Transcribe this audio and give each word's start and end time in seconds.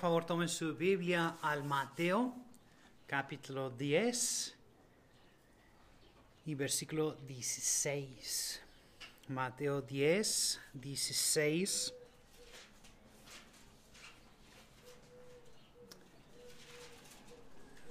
Favor, 0.00 0.24
tomen 0.24 0.48
su 0.48 0.74
Biblia 0.74 1.36
al 1.42 1.62
Mateo, 1.62 2.34
capítulo 3.06 3.68
10 3.68 4.56
y 6.46 6.54
versículo 6.54 7.16
16. 7.28 8.62
Mateo 9.28 9.82
10, 9.82 10.58
16. 10.72 11.92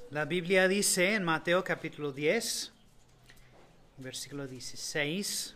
La 0.10 0.26
Biblia 0.26 0.68
dice 0.68 1.14
en 1.14 1.24
Mateo 1.24 1.64
capítulo 1.64 2.12
10, 2.12 2.72
versículo 3.98 4.48
16, 4.48 5.56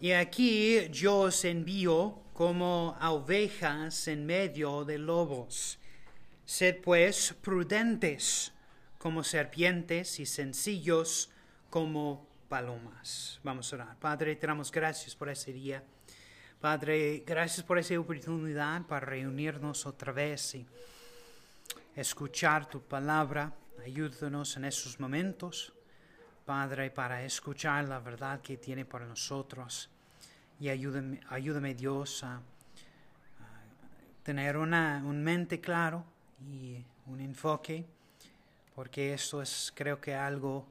y 0.00 0.12
aquí 0.12 0.88
yo 0.90 1.18
os 1.18 1.44
envío 1.44 2.29
como 2.40 2.96
ovejas 3.02 4.08
en 4.08 4.24
medio 4.24 4.82
de 4.86 4.96
lobos. 4.96 5.78
Sed 6.46 6.80
pues 6.80 7.34
prudentes 7.38 8.54
como 8.96 9.22
serpientes 9.22 10.18
y 10.18 10.24
sencillos 10.24 11.30
como 11.68 12.26
palomas. 12.48 13.38
Vamos 13.44 13.70
a 13.70 13.76
orar. 13.76 13.98
Padre, 13.98 14.36
te 14.36 14.46
damos 14.46 14.72
gracias 14.72 15.14
por 15.14 15.28
ese 15.28 15.52
día. 15.52 15.84
Padre, 16.62 17.24
gracias 17.26 17.62
por 17.62 17.78
esa 17.78 18.00
oportunidad 18.00 18.86
para 18.86 19.04
reunirnos 19.04 19.84
otra 19.84 20.10
vez 20.10 20.54
y 20.54 20.66
escuchar 21.94 22.70
tu 22.70 22.80
palabra. 22.80 23.52
Ayúdanos 23.84 24.56
en 24.56 24.64
esos 24.64 24.98
momentos, 24.98 25.74
Padre, 26.46 26.90
para 26.90 27.22
escuchar 27.22 27.86
la 27.86 27.98
verdad 27.98 28.40
que 28.40 28.56
tiene 28.56 28.86
para 28.86 29.04
nosotros 29.04 29.90
y 30.60 30.68
ayúdame, 30.68 31.20
ayúdame 31.28 31.74
Dios 31.74 32.22
a, 32.22 32.40
tener 34.22 34.58
una, 34.58 35.02
un 35.04 35.24
mente 35.24 35.60
claro 35.60 36.04
y 36.52 36.84
un 37.06 37.20
enfoque, 37.20 37.86
porque 38.74 39.14
esto 39.14 39.40
es 39.40 39.72
creo 39.74 40.00
que 40.00 40.14
algo 40.14 40.66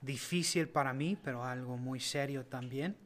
difícil 0.00 0.68
para 0.68 0.94
mí, 0.94 1.16
pero 1.22 1.44
algo 1.44 1.76
muy 1.76 2.00
serio 2.00 2.46
también. 2.46 2.96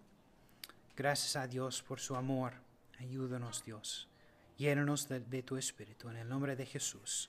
Gracias 0.96 1.34
a 1.36 1.48
Dios 1.48 1.82
por 1.82 1.98
su 1.98 2.14
amor. 2.14 2.54
Ayúdanos 3.00 3.64
Dios. 3.64 4.08
Llénanos 4.56 5.08
de, 5.08 5.20
de 5.20 5.42
tu 5.42 5.56
Espíritu. 5.56 6.08
En 6.08 6.16
el 6.16 6.28
nombre 6.28 6.54
de 6.54 6.66
Jesús. 6.66 7.28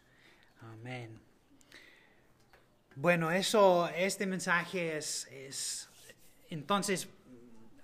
Amén. 0.61 1.19
Bueno, 2.95 3.31
eso, 3.31 3.87
este 3.89 4.27
mensaje 4.27 4.97
es, 4.97 5.27
es 5.31 5.89
entonces 6.49 7.07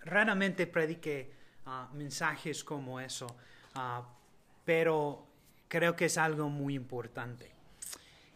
raramente 0.07 0.65
predique 0.67 1.31
ah, 1.65 1.89
mensajes 1.93 2.63
como 2.63 2.99
eso, 2.99 3.27
ah, 3.75 4.03
pero 4.65 5.27
creo 5.67 5.95
que 5.95 6.05
es 6.05 6.17
algo 6.17 6.49
muy 6.49 6.75
importante. 6.75 7.51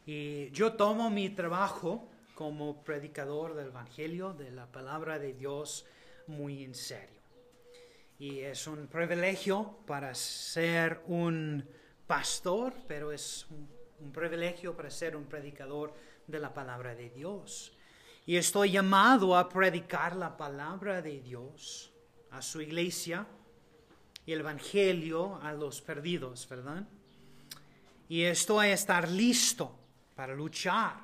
Y 0.06 0.50
yo 0.52 0.74
tomo 0.74 1.10
mi 1.10 1.30
trabajo 1.30 2.08
como 2.36 2.84
predicador 2.84 3.56
del 3.56 3.68
Evangelio, 3.68 4.34
de 4.34 4.52
la 4.52 4.66
palabra 4.66 5.20
de 5.20 5.34
Dios, 5.34 5.86
muy 6.28 6.64
en 6.64 6.76
serio. 6.76 7.22
Y 8.20 8.40
es 8.40 8.68
un 8.68 8.88
privilegio 8.88 9.78
para 9.86 10.14
ser 10.14 11.02
un 11.08 11.68
pastor, 12.08 12.74
pero 12.88 13.12
es 13.12 13.48
un 14.00 14.12
privilegio 14.12 14.76
para 14.76 14.90
ser 14.90 15.16
un 15.16 15.26
predicador 15.26 15.94
de 16.28 16.40
la 16.40 16.54
palabra 16.54 16.96
de 16.96 17.10
Dios. 17.10 17.74
Y 18.26 18.36
estoy 18.36 18.72
llamado 18.72 19.36
a 19.36 19.50
predicar 19.50 20.16
la 20.16 20.38
palabra 20.38 21.02
de 21.02 21.20
Dios 21.22 21.92
a 22.30 22.42
su 22.42 22.62
iglesia 22.62 23.26
y 24.26 24.34
el 24.34 24.42
Evangelio 24.42 25.40
a 25.42 25.54
los 25.54 25.82
perdidos, 25.82 26.48
¿verdad? 26.48 26.88
Y 28.08 28.22
estoy 28.24 28.68
a 28.68 28.74
estar 28.74 29.10
listo 29.10 29.76
para 30.16 30.36
luchar 30.36 31.04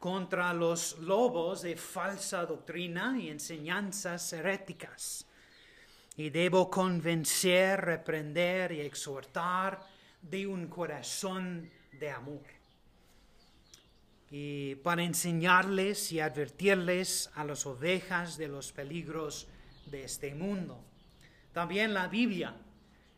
contra 0.00 0.52
los 0.52 0.98
lobos 0.98 1.62
de 1.62 1.76
falsa 1.76 2.44
doctrina 2.44 3.16
y 3.20 3.28
enseñanzas 3.28 4.32
heréticas. 4.32 5.26
Y 6.16 6.30
debo 6.30 6.68
convencer, 6.68 7.80
reprender 7.80 8.72
y 8.72 8.80
exhortar 8.80 9.80
de 10.20 10.44
un 10.44 10.66
corazón 10.66 11.70
de 11.92 12.10
amor 12.10 12.57
y 14.30 14.74
para 14.76 15.02
enseñarles 15.02 16.12
y 16.12 16.20
advertirles 16.20 17.30
a 17.34 17.44
las 17.44 17.64
ovejas 17.66 18.36
de 18.36 18.48
los 18.48 18.72
peligros 18.72 19.46
de 19.86 20.04
este 20.04 20.34
mundo. 20.34 20.78
También 21.52 21.94
la 21.94 22.08
Biblia 22.08 22.54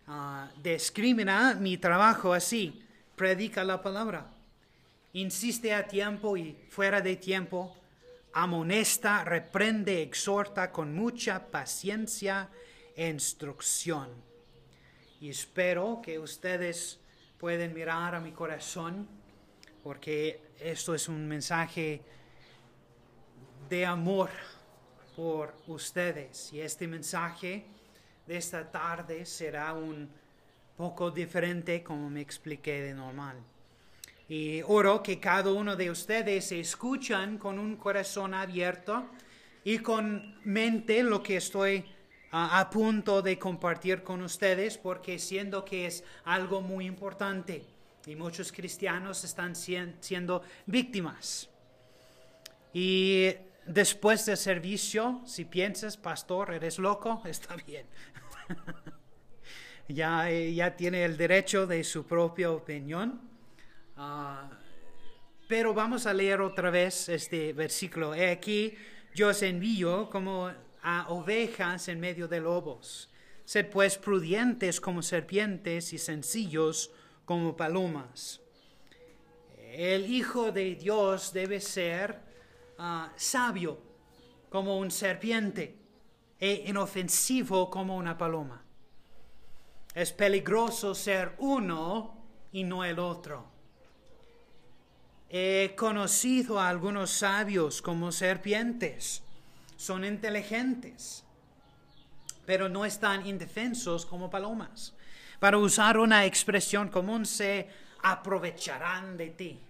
uh, 0.06 0.62
discrimina 0.62 1.54
mi 1.54 1.78
trabajo 1.78 2.32
así, 2.32 2.86
predica 3.16 3.64
la 3.64 3.82
palabra, 3.82 4.26
insiste 5.12 5.74
a 5.74 5.86
tiempo 5.86 6.36
y 6.36 6.56
fuera 6.68 7.00
de 7.00 7.16
tiempo, 7.16 7.76
amonesta, 8.32 9.24
reprende, 9.24 10.02
exhorta 10.02 10.70
con 10.70 10.94
mucha 10.94 11.46
paciencia 11.50 12.48
e 12.96 13.08
instrucción. 13.08 14.08
Y 15.20 15.28
espero 15.28 16.00
que 16.02 16.18
ustedes 16.18 17.00
pueden 17.38 17.74
mirar 17.74 18.14
a 18.14 18.20
mi 18.20 18.30
corazón 18.30 19.19
porque 19.82 20.40
esto 20.60 20.94
es 20.94 21.08
un 21.08 21.26
mensaje 21.26 22.02
de 23.68 23.86
amor 23.86 24.30
por 25.16 25.54
ustedes 25.66 26.52
y 26.52 26.60
este 26.60 26.86
mensaje 26.86 27.64
de 28.26 28.36
esta 28.36 28.70
tarde 28.70 29.24
será 29.24 29.72
un 29.72 30.10
poco 30.76 31.10
diferente 31.10 31.82
como 31.82 32.10
me 32.10 32.20
expliqué 32.20 32.82
de 32.82 32.94
normal. 32.94 33.38
Y 34.28 34.62
oro 34.62 35.02
que 35.02 35.18
cada 35.18 35.52
uno 35.52 35.74
de 35.76 35.90
ustedes 35.90 36.52
escuchan 36.52 37.38
con 37.38 37.58
un 37.58 37.76
corazón 37.76 38.32
abierto 38.34 39.06
y 39.64 39.78
con 39.78 40.38
mente 40.44 41.02
lo 41.02 41.22
que 41.22 41.36
estoy 41.36 41.84
a 42.32 42.70
punto 42.70 43.22
de 43.22 43.38
compartir 43.38 44.04
con 44.04 44.22
ustedes, 44.22 44.78
porque 44.78 45.18
siendo 45.18 45.64
que 45.64 45.86
es 45.86 46.04
algo 46.24 46.60
muy 46.60 46.86
importante 46.86 47.64
y 48.06 48.16
muchos 48.16 48.52
cristianos 48.52 49.24
están 49.24 49.54
siendo 49.54 50.42
víctimas. 50.66 51.48
Y 52.72 53.28
después 53.66 54.26
del 54.26 54.36
servicio, 54.36 55.20
si 55.26 55.44
piensas, 55.44 55.96
pastor, 55.96 56.54
eres 56.54 56.78
loco, 56.78 57.22
está 57.26 57.56
bien. 57.56 57.86
ya, 59.88 60.30
ya 60.30 60.76
tiene 60.76 61.04
el 61.04 61.16
derecho 61.16 61.66
de 61.66 61.84
su 61.84 62.06
propia 62.06 62.50
opinión. 62.50 63.20
Ah, 63.96 64.50
pero 65.48 65.74
vamos 65.74 66.06
a 66.06 66.14
leer 66.14 66.40
otra 66.40 66.70
vez 66.70 67.08
este 67.08 67.52
versículo. 67.52 68.14
He 68.14 68.30
aquí, 68.30 68.74
yo 69.14 69.28
os 69.28 69.42
envío 69.42 70.08
como 70.08 70.50
a 70.82 71.08
ovejas 71.08 71.88
en 71.88 72.00
medio 72.00 72.28
de 72.28 72.40
lobos. 72.40 73.10
Sed 73.44 73.66
pues 73.66 73.98
prudentes 73.98 74.80
como 74.80 75.02
serpientes 75.02 75.92
y 75.92 75.98
sencillos 75.98 76.92
como 77.30 77.56
palomas. 77.56 78.40
El 79.56 80.10
Hijo 80.10 80.50
de 80.50 80.74
Dios 80.74 81.32
debe 81.32 81.60
ser 81.60 82.20
ah, 82.76 83.12
sabio 83.14 83.78
como 84.48 84.76
un 84.78 84.90
serpiente 84.90 85.78
e 86.40 86.64
inofensivo 86.66 87.70
como 87.70 87.96
una 87.96 88.18
paloma. 88.18 88.64
Es 89.94 90.10
peligroso 90.10 90.92
ser 90.92 91.36
uno 91.38 92.16
y 92.50 92.64
no 92.64 92.84
el 92.84 92.98
otro. 92.98 93.46
He 95.28 95.74
conocido 95.76 96.58
a 96.58 96.68
algunos 96.68 97.12
sabios 97.12 97.80
como 97.80 98.10
serpientes. 98.10 99.22
Son 99.76 100.04
inteligentes, 100.04 101.22
pero 102.44 102.68
no 102.68 102.84
están 102.84 103.24
indefensos 103.24 104.04
como 104.04 104.30
palomas. 104.30 104.96
Para 105.40 105.56
usar 105.56 105.96
una 105.98 106.26
expresión 106.26 106.88
común, 106.88 107.24
se 107.24 107.66
aprovecharán 108.02 109.16
de 109.16 109.30
ti. 109.30 109.60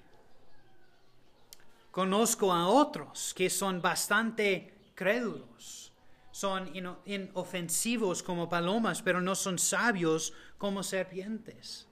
Conozco 1.92 2.52
a 2.52 2.66
otros 2.66 3.32
que 3.34 3.48
son 3.48 3.80
bastante 3.80 4.90
crédulos, 4.94 5.92
son 6.32 6.70
inofensivos 7.06 8.22
como 8.22 8.48
palomas, 8.48 9.00
pero 9.00 9.20
no 9.20 9.34
son 9.34 9.58
sabios 9.58 10.32
como 10.58 10.82
serpientes. 10.82 11.86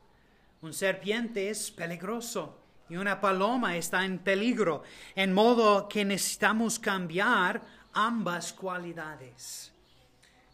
Un 0.60 0.72
serpiente 0.72 1.48
es 1.48 1.70
peligroso 1.70 2.58
y 2.88 2.96
una 2.96 3.20
paloma 3.20 3.76
está 3.76 4.04
en 4.04 4.18
peligro, 4.18 4.82
en 5.14 5.32
modo 5.32 5.88
que 5.88 6.04
necesitamos 6.04 6.80
cambiar 6.80 7.62
ambas 7.92 8.52
cualidades. 8.52 9.72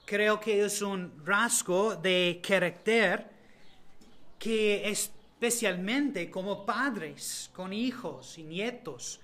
Creo 0.06 0.39
que 0.39 0.62
es 0.65 0.83
un 0.83 1.25
rasgo 1.25 1.97
de 1.97 2.41
carácter 2.47 3.27
que 4.39 4.91
especialmente 4.91 6.31
como 6.31 6.67
padres, 6.67 7.51
con 7.55 7.73
hijos 7.73 8.37
y 8.37 8.43
nietos 8.43 9.19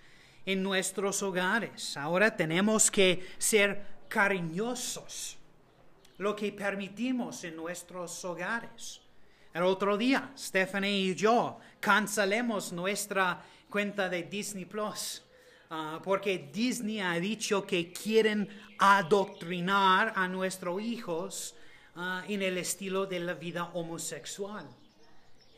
en 0.46 0.62
nuestros 0.62 1.22
hogares, 1.22 1.98
ahora 1.98 2.34
tenemos 2.34 2.90
que 2.90 3.28
ser 3.36 3.84
cariñosos, 4.08 5.36
lo 6.16 6.34
que 6.34 6.50
permitimos 6.50 7.44
en 7.44 7.56
nuestros 7.56 8.24
hogares. 8.24 9.02
El 9.52 9.64
otro 9.64 9.98
día, 9.98 10.32
Stephanie 10.34 11.10
y 11.10 11.14
yo 11.14 11.58
cancelemos 11.78 12.72
nuestra 12.72 13.42
cuenta 13.68 14.08
de 14.08 14.22
Disney 14.22 14.64
Plus. 14.64 15.22
Ah, 15.72 16.00
porque 16.02 16.50
Disney 16.52 16.98
ha 16.98 17.14
dicho 17.20 17.64
que 17.64 17.92
quieren 17.92 18.48
adoctrinar 18.76 20.12
a 20.16 20.26
nuestros 20.26 20.82
hijos 20.82 21.54
ah, 21.94 22.24
en 22.26 22.42
el 22.42 22.58
estilo 22.58 23.06
de 23.06 23.20
la 23.20 23.34
vida 23.34 23.70
homosexual. 23.74 24.68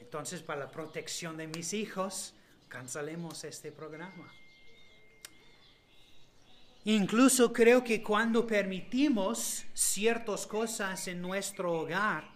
Entonces, 0.03 0.43
para 0.43 0.67
la 0.67 0.71
protección 0.71 1.39
de 1.39 1.47
mis 1.47 1.73
hijos, 1.73 2.35
cancelemos 2.69 3.43
este 3.45 3.73
programa. 3.73 4.31
Incluso 6.85 7.51
creo 7.51 7.83
que 7.83 8.03
cuando 8.03 8.47
permitimos 8.47 9.65
ciertas 9.73 10.47
cosas 10.47 11.09
en 11.09 11.23
nuestro 11.23 11.73
hogar, 11.73 12.29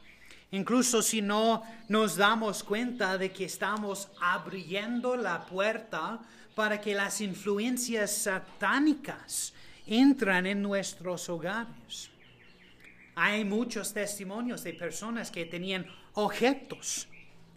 incluso 0.50 1.02
si 1.02 1.20
no 1.20 1.62
nos 1.88 2.16
damos 2.16 2.64
cuenta 2.64 3.18
de 3.18 3.32
que 3.32 3.44
estamos 3.44 4.08
abriendo 4.18 5.14
la 5.14 5.44
puerta 5.44 6.22
para 6.56 6.80
que 6.80 6.94
las 6.94 7.20
influencias 7.20 8.16
satánicas 8.16 9.52
entran 9.86 10.46
en 10.46 10.62
nuestros 10.62 11.28
hogares. 11.28 12.08
Hay 13.14 13.44
muchos 13.44 13.92
testimonios 13.92 14.64
de 14.64 14.72
personas 14.72 15.30
que 15.30 15.44
tenían 15.44 15.86
objetos 16.14 17.08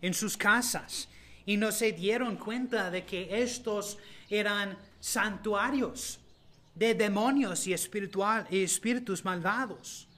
en 0.02 0.14
sus 0.14 0.36
casas 0.36 1.08
y 1.46 1.56
no 1.56 1.72
se 1.72 1.94
dieron 1.94 2.36
cuenta 2.36 2.92
de 2.92 3.06
que 3.06 3.42
estos 3.42 3.98
eran 4.30 4.78
santuarios 5.00 6.20
de 6.76 6.94
demonios 6.94 7.68
y, 7.68 7.74
espiritual, 7.74 8.48
y 8.52 8.64
espíritus 8.64 9.24
malvados. 9.24 10.10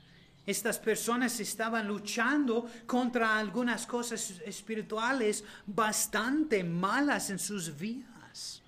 Estas 0.44 0.80
personas 0.80 1.40
estaban 1.40 1.88
luchando 1.88 2.68
contra 2.88 3.38
algunas 3.38 3.86
cosas 3.86 4.42
espirituales 4.44 5.44
bastante 5.68 6.64
malas 6.64 7.30
en 7.30 7.38
sus 7.38 7.78
vidas. 7.78 8.61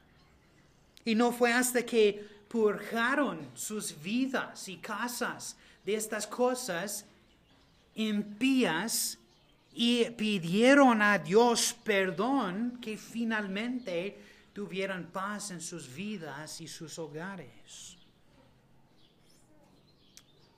Y 1.06 1.16
no 1.16 1.32
fue 1.32 1.52
hasta 1.52 1.86
que 1.86 2.26
purgaron 2.48 3.50
sus 3.56 4.00
vidas 4.02 4.68
y 4.70 4.78
casas 4.78 5.58
de 5.86 5.96
estas 5.96 6.28
cosas 6.28 7.06
impías 7.96 9.18
y 9.74 10.06
pidieron 10.12 11.02
a 11.02 11.18
Dios 11.18 11.76
perdón 11.84 12.78
que 12.80 12.96
finalmente 12.98 14.20
tuvieran 14.54 15.08
paz 15.08 15.52
en 15.52 15.62
sus 15.62 15.94
vidas 15.94 16.62
y 16.62 16.68
sus 16.68 17.00
hogares. 17.00 17.98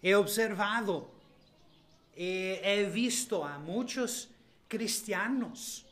He 0.02 0.14
observado, 0.14 1.10
he 2.14 2.90
visto 2.94 3.46
a 3.46 3.58
muchos 3.58 4.30
cristianos 4.68 5.86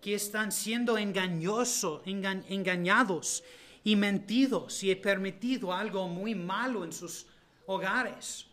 que 0.00 0.14
están 0.14 0.52
siendo 0.52 0.96
engañosos, 0.96 2.02
engañados 2.06 3.42
y 3.84 3.96
mentidos 3.96 4.82
y 4.82 4.90
he 4.90 4.96
permitido 4.96 5.72
algo 5.72 6.08
muy 6.08 6.34
malo 6.34 6.84
en 6.84 6.92
sus 6.92 7.26
hogares. 7.66 8.46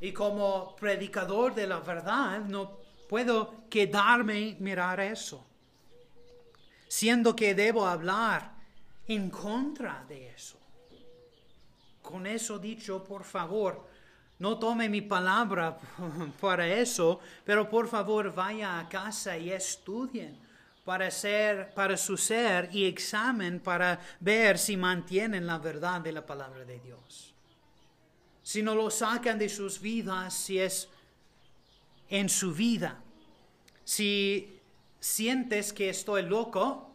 Y 0.00 0.12
como 0.12 0.74
predicador 0.76 1.54
de 1.54 1.66
la 1.66 1.78
verdad 1.80 2.40
no 2.40 2.78
puedo 3.08 3.68
quedarme 3.70 4.56
mirar 4.58 5.00
eso 5.00 5.44
siendo 6.92 7.34
que 7.34 7.54
debo 7.54 7.86
hablar 7.86 8.52
en 9.08 9.30
contra 9.30 10.04
de 10.06 10.28
eso. 10.28 10.58
Con 12.02 12.26
eso 12.26 12.58
dicho, 12.58 13.02
por 13.02 13.24
favor, 13.24 13.88
no 14.38 14.58
tome 14.58 14.90
mi 14.90 15.00
palabra 15.00 15.78
para 16.40 16.68
eso, 16.68 17.18
pero 17.46 17.70
por 17.70 17.88
favor 17.88 18.34
vaya 18.34 18.78
a 18.78 18.90
casa 18.90 19.38
y 19.38 19.50
estudien 19.50 20.36
para 20.84 21.10
ser, 21.10 21.72
para 21.74 21.96
su 21.96 22.16
ser 22.16 22.68
y 22.72 22.84
examen 22.84 23.60
para 23.60 24.00
ver 24.20 24.58
si 24.58 24.76
mantienen 24.76 25.46
la 25.46 25.58
verdad 25.58 26.00
de 26.00 26.12
la 26.12 26.26
palabra 26.26 26.64
de 26.64 26.80
Dios. 26.80 27.34
Si 28.42 28.62
no 28.62 28.74
lo 28.74 28.90
sacan 28.90 29.38
de 29.38 29.48
sus 29.48 29.80
vidas, 29.80 30.34
si 30.34 30.58
es 30.58 30.88
en 32.08 32.28
su 32.28 32.52
vida. 32.52 33.00
Si 33.84 34.60
sientes 34.98 35.72
que 35.72 35.88
estoy 35.88 36.22
loco 36.22 36.94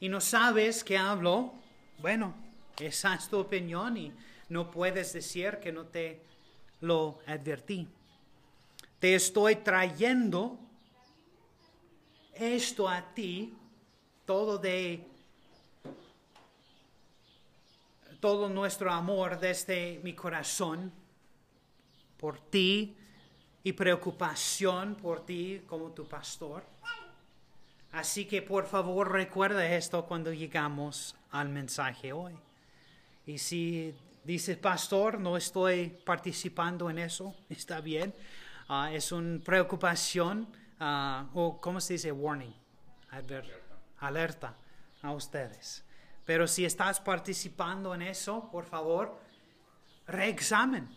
y 0.00 0.08
no 0.08 0.20
sabes 0.20 0.82
que 0.82 0.98
hablo, 0.98 1.54
bueno, 1.98 2.34
esa 2.78 3.14
es 3.14 3.28
tu 3.28 3.38
opinión 3.38 3.96
y 3.96 4.12
no 4.48 4.70
puedes 4.70 5.12
decir 5.12 5.58
que 5.62 5.72
no 5.72 5.86
te 5.86 6.20
lo 6.80 7.20
advertí. 7.26 7.88
Te 8.98 9.14
estoy 9.14 9.56
trayendo 9.56 10.58
esto 12.38 12.88
a 12.88 13.02
ti, 13.14 13.54
todo 14.24 14.58
de 14.58 15.04
todo 18.20 18.48
nuestro 18.48 18.90
amor 18.92 19.38
desde 19.38 20.00
mi 20.02 20.12
corazón 20.12 20.92
por 22.16 22.40
ti 22.40 22.96
y 23.62 23.72
preocupación 23.72 24.96
por 24.96 25.24
ti 25.24 25.62
como 25.66 25.90
tu 25.92 26.06
pastor. 26.08 26.64
Así 27.92 28.26
que 28.26 28.42
por 28.42 28.66
favor 28.66 29.12
recuerda 29.12 29.66
esto 29.74 30.04
cuando 30.04 30.32
llegamos 30.32 31.14
al 31.30 31.48
mensaje 31.48 32.12
hoy. 32.12 32.34
Y 33.26 33.38
si 33.38 33.94
dices, 34.24 34.56
pastor, 34.56 35.20
no 35.20 35.36
estoy 35.36 35.88
participando 36.04 36.90
en 36.90 36.98
eso, 36.98 37.34
está 37.48 37.80
bien. 37.80 38.14
Ah, 38.68 38.90
es 38.92 39.12
una 39.12 39.38
preocupación, 39.42 40.46
uh, 40.80 41.26
o 41.34 41.60
¿cómo 41.60 41.80
se 41.80 41.94
dice? 41.94 42.12
Warning, 42.12 42.54
alerta. 43.10 43.54
alerta 43.98 44.56
a 45.02 45.12
ustedes. 45.12 45.84
Pero 46.24 46.46
si 46.46 46.64
estás 46.64 47.00
participando 47.00 47.94
en 47.94 48.02
eso, 48.02 48.50
por 48.50 48.64
favor, 48.64 49.18
reexamen 50.06 50.88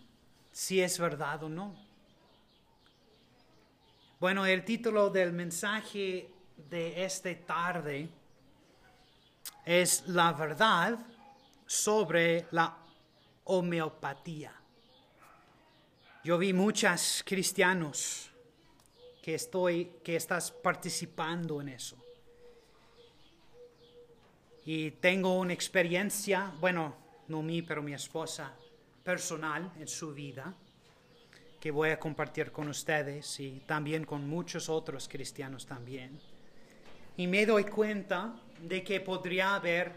si 0.51 0.81
es 0.81 0.99
verdad 0.99 1.43
o 1.43 1.49
no. 1.49 1.75
Bueno, 4.19 4.45
el 4.45 4.63
título 4.65 5.09
del 5.09 5.31
mensaje 5.31 6.29
de 6.69 7.03
esta 7.03 7.33
tarde 7.45 8.09
es 9.65 10.07
la 10.07 10.33
verdad 10.33 10.99
sobre 11.65 12.45
la 12.51 12.77
homeopatía. 13.45 14.53
Yo 16.23 16.37
vi 16.37 16.53
muchos 16.53 17.23
cristianos 17.25 18.30
que 19.21 19.35
estoy 19.35 19.93
que 20.03 20.15
estás 20.15 20.51
participando 20.51 21.61
en 21.61 21.69
eso. 21.69 21.97
Y 24.65 24.91
tengo 24.91 25.39
una 25.39 25.53
experiencia, 25.53 26.53
bueno, 26.59 26.95
no 27.27 27.41
mí, 27.41 27.61
pero 27.61 27.81
mi 27.81 27.93
esposa 27.93 28.55
personal 29.03 29.71
en 29.79 29.87
su 29.87 30.13
vida 30.13 30.53
que 31.59 31.71
voy 31.71 31.89
a 31.89 31.99
compartir 31.99 32.51
con 32.51 32.67
ustedes 32.69 33.39
y 33.39 33.61
también 33.65 34.03
con 34.05 34.27
muchos 34.27 34.69
otros 34.69 35.07
cristianos 35.07 35.65
también 35.65 36.19
y 37.17 37.27
me 37.27 37.45
doy 37.45 37.65
cuenta 37.65 38.33
de 38.61 38.83
que 38.83 38.99
podría 38.99 39.55
haber 39.55 39.93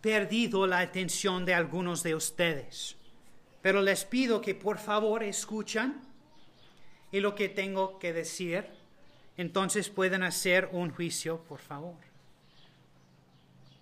perdido 0.00 0.66
la 0.66 0.80
atención 0.80 1.44
de 1.44 1.54
algunos 1.54 2.02
de 2.02 2.14
ustedes. 2.14 2.96
Pero 3.62 3.82
les 3.82 4.04
pido 4.04 4.40
que 4.40 4.54
por 4.54 4.78
favor 4.78 5.22
escuchen 5.22 6.00
y 7.16 7.20
lo 7.20 7.34
que 7.34 7.48
tengo 7.48 7.98
que 7.98 8.12
decir, 8.12 8.66
entonces 9.38 9.88
pueden 9.88 10.22
hacer 10.22 10.68
un 10.72 10.90
juicio, 10.90 11.38
por 11.44 11.60
favor. 11.60 11.96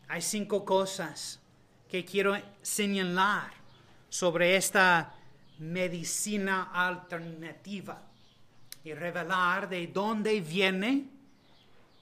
Hay 0.07 0.23
cinco 0.23 0.65
cosas 0.65 1.41
que 1.89 2.05
quiero 2.05 2.41
señalar 2.63 3.51
sobre 4.09 4.55
esta 4.55 5.17
medicina 5.59 6.71
alternativa 6.73 8.01
y 8.85 8.95
revelar 8.95 9.69
de 9.69 9.89
dónde 9.89 10.41
viene 10.41 11.09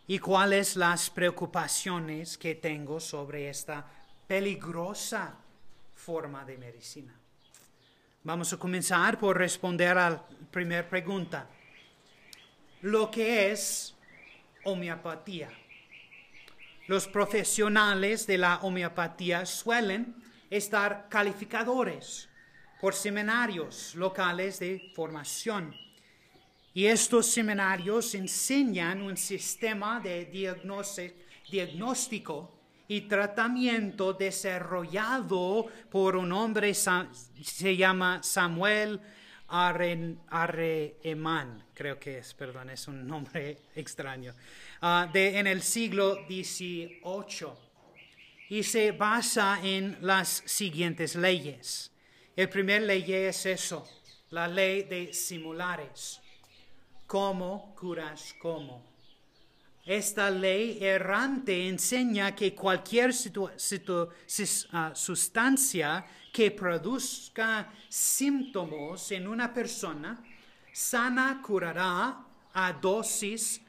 y 0.06 0.18
cuáles 0.18 0.76
las 0.76 1.08
preocupaciones 1.08 2.36
que 2.36 2.56
tengo 2.56 3.00
sobre 3.00 3.48
esta 3.48 3.90
peligrosa 4.26 5.34
forma 5.94 6.44
de 6.44 6.58
medicina. 6.58 7.21
Vamos 8.24 8.52
a 8.52 8.56
comenzar 8.56 9.18
por 9.18 9.36
responder 9.36 9.98
a 9.98 10.10
la 10.10 10.24
primera 10.48 10.88
pregunta. 10.88 11.48
Lo 12.82 13.10
que 13.10 13.50
es 13.50 13.96
homeopatía. 14.62 15.50
Los 16.86 17.08
profesionales 17.08 18.24
de 18.28 18.38
la 18.38 18.60
homeopatía 18.62 19.44
suelen 19.44 20.14
estar 20.48 21.08
calificadores 21.08 22.28
por 22.80 22.94
seminarios 22.94 23.96
locales 23.96 24.60
de 24.60 24.92
formación. 24.94 25.74
Y 26.74 26.86
estos 26.86 27.26
seminarios 27.26 28.14
enseñan 28.14 29.02
un 29.02 29.16
sistema 29.16 29.98
de 29.98 30.26
diagnóstico 31.50 32.61
y 32.92 33.00
tratamiento 33.02 34.12
desarrollado 34.12 35.66
por 35.90 36.14
un 36.14 36.30
hombre, 36.30 36.74
se 36.74 37.74
llama 37.74 38.22
Samuel 38.22 39.00
Arreman, 39.48 40.18
creo 41.72 41.98
que 41.98 42.18
es, 42.18 42.34
perdón, 42.34 42.68
es 42.68 42.86
un 42.88 43.06
nombre 43.06 43.56
extraño, 43.74 44.34
ah, 44.82 45.10
en 45.14 45.46
el 45.46 45.62
siglo 45.62 46.26
XVIII. 46.28 47.00
Y 48.50 48.62
se 48.62 48.92
basa 48.92 49.58
en 49.62 49.96
las 50.02 50.42
siguientes 50.44 51.16
leyes. 51.16 51.90
El 52.36 52.50
primer 52.50 52.82
ley 52.82 53.10
es 53.10 53.46
eso, 53.46 53.88
la 54.28 54.46
ley 54.48 54.82
de 54.82 55.14
simulares. 55.14 56.20
¿Cómo 57.06 57.74
curas 57.74 58.34
cómo? 58.38 58.91
Esta 59.84 60.30
ley 60.30 60.78
errante 60.80 61.68
enseña 61.68 62.36
que 62.36 62.54
cualquier 62.54 63.10
ah, 64.72 64.92
sustancia 64.94 66.06
que 66.32 66.50
produzca 66.52 67.68
síntomas 67.88 69.10
en 69.10 69.26
una 69.26 69.52
persona 69.52 70.22
sana 70.72 71.42
curará 71.44 72.24
a 72.54 72.72
dosis 72.74 73.60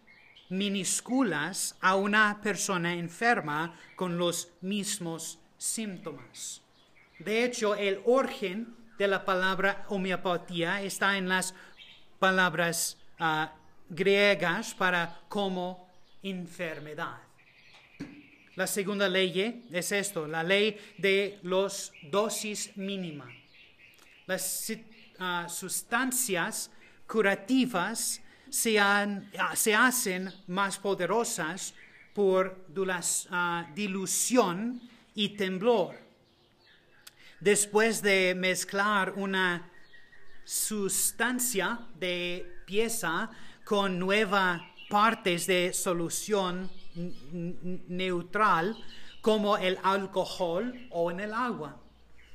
minúsculas 0.49 1.75
a 1.81 1.95
una 1.95 2.39
persona 2.41 2.93
enferma 2.93 3.73
con 3.95 4.15
los 4.15 4.49
mismos 4.61 5.39
síntomas. 5.57 6.61
De 7.17 7.43
hecho, 7.43 7.73
el 7.73 8.01
origen 8.05 8.75
de 8.99 9.07
la 9.07 9.25
palabra 9.25 9.83
homeopatía 9.89 10.83
está 10.83 11.17
en 11.17 11.27
las 11.27 11.55
palabras 12.19 12.97
ah, 13.17 13.53
griegas 13.89 14.75
para 14.75 15.19
como 15.27 15.82
enfermedad. 16.23 17.17
La 18.55 18.67
segunda 18.67 19.09
ley 19.09 19.63
es 19.71 19.91
esto, 19.91 20.27
la 20.27 20.43
ley 20.43 20.77
de 20.97 21.39
los 21.43 21.91
dosis 22.03 22.75
mínima. 22.77 23.27
Las 24.27 24.71
ah, 25.19 25.47
sustancias 25.49 26.69
curativas 27.07 28.21
se, 28.49 28.79
ah, 28.79 29.21
se, 29.55 29.73
hacen 29.73 30.31
más 30.47 30.77
poderosas 30.77 31.73
por 32.13 32.67
uh, 32.75 33.73
dilución 33.73 34.81
y 35.15 35.29
temblor. 35.29 35.95
Después 37.39 38.03
de 38.03 38.35
mezclar 38.37 39.13
una 39.13 39.69
sustancia 40.45 41.79
de 41.99 42.61
pieza 42.65 43.31
con 43.65 43.97
nuevas 43.97 44.61
partes 44.93 45.47
de 45.47 45.73
solución 45.73 46.69
neutral 47.87 48.77
como 49.21 49.57
el 49.57 49.79
alcohol 49.81 50.87
o 50.91 51.09
en 51.09 51.19
el 51.19 51.33
agua. 51.33 51.81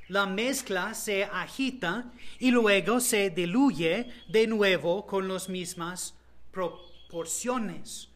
La 0.09 0.27
mezcla 0.27 0.93
se 0.93 1.23
agita 1.23 2.11
y 2.41 2.50
luego 2.50 2.99
se 2.99 3.31
diluye 3.31 4.09
de 4.27 4.49
nuevo 4.49 5.07
con 5.07 5.29
las 5.29 5.49
mismas 5.49 6.17
proporciones. 6.50 8.09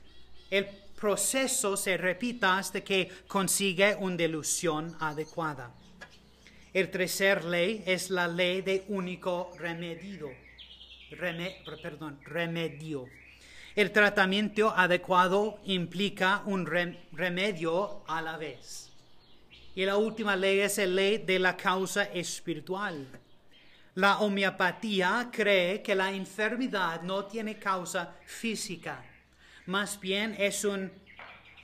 El 0.51 0.67
proceso 0.99 1.77
se 1.77 1.97
repita 1.97 2.59
hasta 2.59 2.81
que 2.81 3.13
consigue 3.29 3.95
una 3.95 4.17
dilución 4.17 4.97
adecuada. 4.99 5.73
El 6.75 6.91
tercer 6.91 7.45
ley 7.45 7.85
es 7.87 8.11
la 8.11 8.27
ley 8.27 8.61
de 8.63 8.87
único 8.89 9.53
remedio. 9.57 10.33
perdón, 11.81 12.19
remedio. 12.25 13.22
El 13.75 13.91
tratamiento 13.91 14.71
adecuado 14.77 15.59
implica 15.65 16.43
un 16.45 16.67
remedio 16.67 18.05
a 18.07 18.21
la 18.21 18.37
vez. 18.37 18.91
Y 19.75 19.87
la 19.87 19.97
última 19.97 20.37
ley 20.37 20.61
es 20.61 20.77
la 20.77 20.87
ley 20.87 21.19
de 21.19 21.39
la 21.39 21.57
causa 21.57 22.05
espiritual. 22.05 23.09
La 23.95 24.19
homeopatía 24.19 25.31
cree 25.33 25.81
que 25.81 25.95
la 25.95 26.13
enfermedad 26.13 27.01
no 27.01 27.25
tiene 27.25 27.59
causa 27.59 28.15
física, 28.27 29.03
más 29.67 30.01
bien 30.01 30.35
es 30.39 30.65
un 30.65 30.91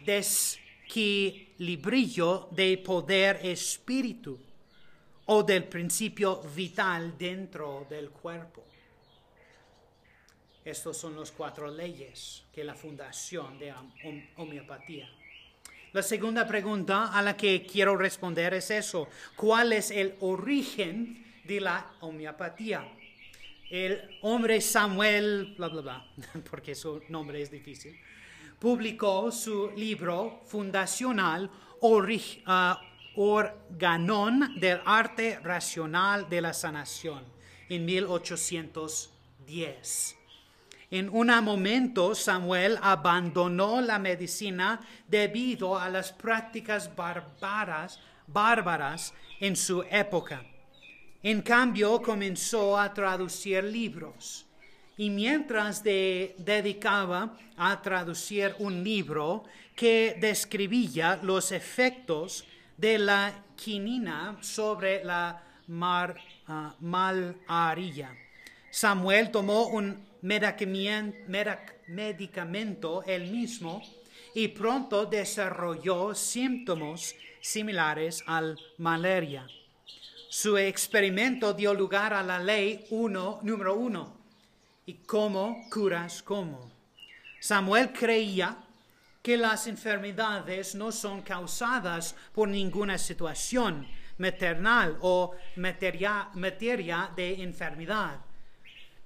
desequilibrio 0.04 2.48
de 2.50 2.76
poder 2.78 3.40
espíritu 3.42 4.38
o 5.26 5.42
del 5.42 5.64
principio 5.64 6.40
vital 6.54 7.18
dentro 7.18 7.86
del 7.90 8.10
cuerpo. 8.10 8.64
Estas 10.68 10.96
son 10.98 11.16
las 11.16 11.32
cuatro 11.32 11.70
leyes 11.70 12.44
que 12.52 12.62
la 12.62 12.75
fundación 12.75 13.58
de 13.58 13.72
homeopatía. 14.37 15.08
La 15.94 16.02
segunda 16.02 16.46
pregunta 16.46 17.06
a 17.06 17.22
la 17.22 17.38
que 17.38 17.64
quiero 17.64 17.96
responder 17.96 18.52
es 18.52 18.70
eso. 18.70 19.08
¿Cuál 19.34 19.72
es 19.72 19.90
el 19.90 20.16
origen 20.20 21.25
de 21.44 21.62
la 21.62 21.90
homeopatía? 22.00 22.87
El 23.70 24.18
hombre 24.20 24.60
Samuel, 24.60 25.54
bla, 25.56 25.68
bla, 25.68 25.80
bla, 25.80 26.06
porque 26.50 26.75
su 26.75 27.00
nombre 27.08 27.40
es 27.40 27.50
difícil, 27.50 27.98
publicó 28.58 29.32
su 29.32 29.70
libro 29.75 30.42
fundacional 30.44 31.50
uh, 31.80 32.02
Organón 33.16 34.60
del 34.60 34.82
Arte 34.84 35.40
Racional 35.42 36.28
de 36.28 36.42
la 36.42 36.52
Sanación 36.52 37.25
en 37.70 37.87
1810. 37.87 40.17
En 40.90 41.11
un 41.11 41.26
momento 41.45 42.14
Samuel 42.14 42.78
abandonó 42.80 43.80
la 43.83 43.99
medicina 43.99 44.80
debido 45.07 45.78
a 45.78 45.90
las 45.90 46.12
prácticas 46.12 46.95
bárbaras, 46.97 48.00
bárbaras 48.26 49.12
en 49.38 49.54
su 49.54 49.83
época. 49.90 50.42
En 51.23 51.42
cambio 51.42 52.00
comenzó 52.00 52.78
a 52.78 52.95
traducir 52.95 53.64
libros. 53.64 54.47
Y 54.97 55.11
mientras 55.11 55.83
dedicaba 55.83 57.37
a 57.57 57.83
traducir 57.83 58.54
un 58.59 58.83
libro 58.83 59.45
que 59.76 60.16
describía 60.18 61.21
los 61.23 61.52
efectos 61.52 62.45
de 62.76 62.99
la 62.99 63.45
quinina 63.54 64.38
sobre 64.40 65.04
la 65.04 65.42
mar, 65.66 66.16
uh, 66.49 66.71
malaria. 66.80 68.11
Samuel 68.71 69.30
tomó 69.30 69.68
un 69.68 70.07
medicamento 70.22 73.02
él 73.04 73.30
mismo 73.30 73.82
y 74.34 74.48
pronto 74.48 75.06
desarrolló 75.06 76.14
síntomas 76.14 77.14
similares 77.40 78.22
al 78.26 78.58
malaria. 78.78 79.46
Su 80.28 80.58
experimento 80.58 81.54
dio 81.54 81.72
lugar 81.72 82.12
a 82.12 82.22
la 82.22 82.38
ley 82.38 82.84
uno, 82.90 83.40
número 83.42 83.75
uno. 83.75 84.18
¿Y 84.84 84.94
cómo 84.94 85.64
curas 85.70 86.22
cómo? 86.22 86.70
Samuel 87.40 87.92
creía 87.92 88.58
que 89.22 89.37
las 89.37 89.66
enfermedades 89.66 90.75
no 90.75 90.92
son 90.92 91.22
causadas 91.22 92.14
por 92.32 92.48
ninguna 92.48 92.98
situación 92.98 93.87
maternal 94.18 94.98
o 95.00 95.34
materia, 95.56 96.28
materia 96.34 97.10
de 97.14 97.42
enfermedad, 97.42 98.20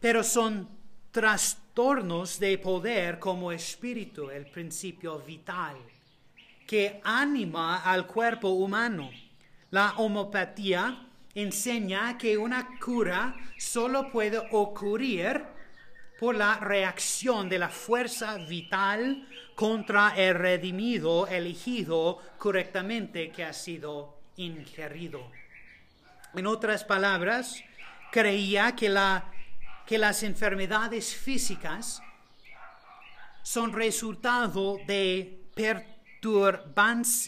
pero 0.00 0.24
son 0.24 0.68
trastornos 1.12 2.40
de 2.40 2.58
poder 2.58 3.18
como 3.18 3.52
espíritu, 3.52 4.30
el 4.30 4.46
principio 4.46 5.18
vital, 5.18 5.76
que 6.66 7.00
anima 7.04 7.82
al 7.82 8.06
cuerpo 8.06 8.48
humano. 8.48 9.10
La 9.70 9.94
homeopatía 9.98 11.06
enseña 11.34 12.16
que 12.16 12.36
una 12.36 12.78
cura 12.80 13.36
solo 13.58 14.10
puede 14.10 14.38
ocurrir 14.52 15.44
por 16.18 16.34
la 16.34 16.58
reacción 16.58 17.48
de 17.48 17.58
la 17.58 17.68
fuerza 17.68 18.36
vital 18.36 19.28
contra 19.54 20.14
el 20.16 20.34
redimido 20.34 21.26
elegido 21.26 22.18
correctamente 22.38 23.30
que 23.30 23.44
ha 23.44 23.52
sido 23.52 24.18
ingerido. 24.36 25.30
En 26.34 26.46
otras 26.46 26.84
palabras, 26.84 27.62
creía 28.10 28.76
que, 28.76 28.88
la, 28.88 29.31
que 29.86 29.98
las 29.98 30.22
enfermedades 30.22 31.14
físicas 31.14 32.02
son 33.42 33.72
resultado 33.72 34.78
de 34.86 35.40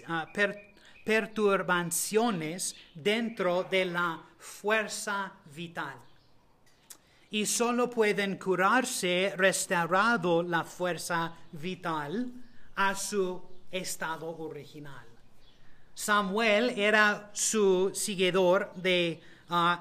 ah, 0.07 0.27
perturbaciones 1.05 2.77
dentro 2.95 3.65
de 3.65 3.85
la 3.85 4.23
fuerza 4.39 5.33
vital. 5.55 5.97
y 7.31 7.47
solo 7.47 7.91
pueden 7.91 8.37
curarse 8.37 9.35
restaurado 9.37 10.45
la 10.45 10.63
fuerza 10.63 11.35
vital 11.51 12.31
a 12.77 12.95
su 12.95 13.43
estado 13.73 14.39
original. 14.39 15.05
Samuel 15.95 16.71
era 16.79 17.31
su 17.33 17.91
seguidor 17.93 18.73
de 18.77 19.21
uh, 19.51 19.77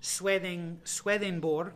Immanuel 0.00 0.80
Swedenborg, 0.84 1.74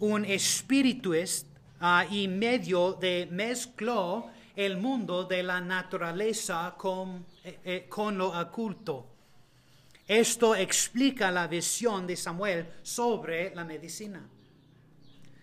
un 0.00 0.24
espíritus 0.24 1.46
uh, 1.80 2.10
y 2.10 2.26
medio 2.28 2.94
de 2.94 3.28
mezcló 3.30 4.30
el 4.56 4.76
mundo 4.76 5.24
de 5.24 5.42
la 5.42 5.60
naturaleza 5.60 6.74
con, 6.76 7.26
eh, 7.44 7.58
eh, 7.64 7.86
con 7.88 8.16
lo 8.16 8.28
oculto. 8.28 9.06
Esto 10.06 10.54
explica 10.54 11.30
la 11.30 11.46
visión 11.46 12.06
de 12.06 12.16
Samuel 12.16 12.66
sobre 12.82 13.54
la 13.54 13.64
medicina. 13.64 14.28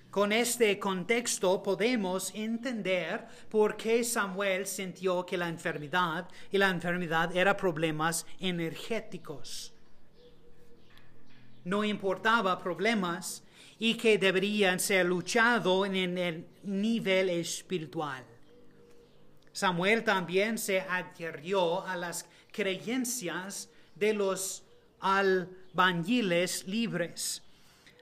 Con 0.10 0.32
este 0.32 0.78
contexto 0.78 1.64
podemos 1.64 2.32
entender 2.36 3.26
por 3.50 3.78
qué 3.78 4.04
Samuel 4.04 4.68
sintió 4.68 5.26
que 5.26 5.38
la 5.38 5.48
enfermedad 5.48 6.28
y 6.52 6.58
la 6.58 6.70
enfermedad 6.70 7.36
eran 7.36 7.56
problemas 7.56 8.26
energéticos. 8.40 9.71
No 11.64 11.84
importaba 11.84 12.60
problemas 12.60 13.44
y 13.78 13.96
que 13.96 14.18
deberían 14.18 14.80
ser 14.80 15.06
luchados 15.06 15.88
en 15.88 16.18
el 16.18 16.48
nivel 16.64 17.30
espiritual. 17.30 18.24
Samuel 19.52 20.04
también 20.04 20.58
se 20.58 20.82
adhirió 20.82 21.86
a 21.86 21.96
las 21.98 22.26
creencias 22.52 23.70
de 23.96 24.14
los 24.14 24.64
albañiles 25.00 26.68
libres 26.68 27.42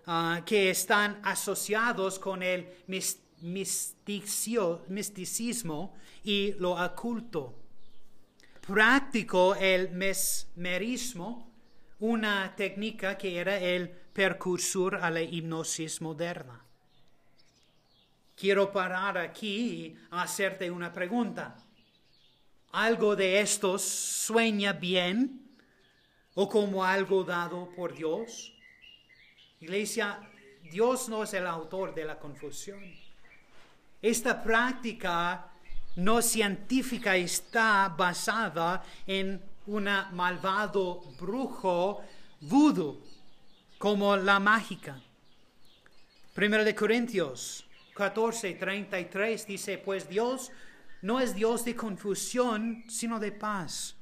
ah, 0.05 0.41
que 0.45 0.69
están 0.69 1.19
asociados 1.23 2.19
con 2.19 2.43
el 2.43 2.67
misticismo 3.41 4.83
y 6.23 6.53
lo 6.59 6.71
oculto. 6.71 7.55
Practicó 8.61 9.55
el 9.55 9.91
mesmerismo, 9.91 11.48
una 11.99 12.55
técnica 12.55 13.17
que 13.17 13.39
era 13.39 13.57
el 13.57 13.89
percursor 13.89 14.95
a 14.95 15.09
la 15.09 15.21
hipnosis 15.21 16.01
moderna. 16.01 16.63
Quiero 18.35 18.71
parar 18.71 19.17
aquí 19.17 19.57
y 19.57 19.97
hacerte 20.11 20.71
una 20.71 20.93
pregunta. 20.93 21.57
¿Algo 22.71 23.15
de 23.15 23.41
esto 23.41 23.77
sueña 23.77 24.73
bien 24.73 25.41
o 26.35 26.47
como 26.47 26.85
algo 26.85 27.23
dado 27.23 27.69
por 27.75 27.93
Dios? 27.93 28.53
Iglesia, 29.59 30.21
Dios 30.71 31.09
no 31.09 31.23
es 31.23 31.33
el 31.33 31.47
autor 31.47 31.93
de 31.93 32.05
la 32.05 32.17
confusión. 32.17 32.81
Esta 34.01 34.41
práctica 34.41 35.51
no 35.97 36.21
científica 36.21 37.17
está 37.17 37.93
basada 37.97 38.83
en 39.05 39.48
un 39.69 39.87
malvado 40.13 41.01
brujo 41.19 42.01
voodoo 42.41 43.01
como 43.77 44.15
la 44.17 44.39
mágica. 44.39 44.99
Primero 46.33 46.63
de 46.63 46.73
Corintios 46.73 47.65
14, 47.93 48.55
33 48.55 49.45
dice, 49.45 49.77
pues 49.77 50.09
Dios 50.09 50.51
no 51.01 51.19
es 51.19 51.35
Dios 51.35 51.65
de 51.65 51.75
confusión, 51.75 52.83
sino 52.87 53.19
de 53.19 53.31
paz, 53.31 53.95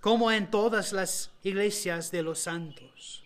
como 0.00 0.32
en 0.32 0.50
todas 0.50 0.92
las 0.92 1.30
iglesias 1.42 2.10
de 2.10 2.22
los 2.22 2.40
santos. 2.40 3.22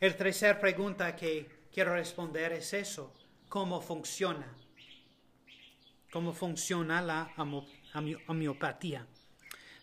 El 0.00 0.16
tercer 0.16 0.60
pregunta 0.60 1.16
que 1.16 1.48
quiero 1.72 1.94
responder 1.94 2.52
es 2.52 2.72
eso, 2.72 3.14
¿cómo 3.48 3.80
funciona? 3.80 4.54
¿Cómo 6.10 6.32
funciona 6.32 7.00
la 7.02 7.32
homeopatía? 8.26 9.06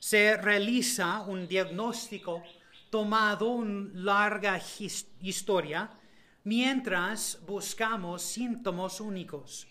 Se 0.05 0.37
realiza 0.37 1.21
un 1.21 1.47
diagnóstico 1.47 2.43
tomado 2.91 3.47
una 3.47 3.89
larga 3.95 4.61
historia 5.19 5.89
mientras 6.43 7.39
buscamos 7.43 8.21
síntomas 8.21 9.01
únicos. 9.01 9.67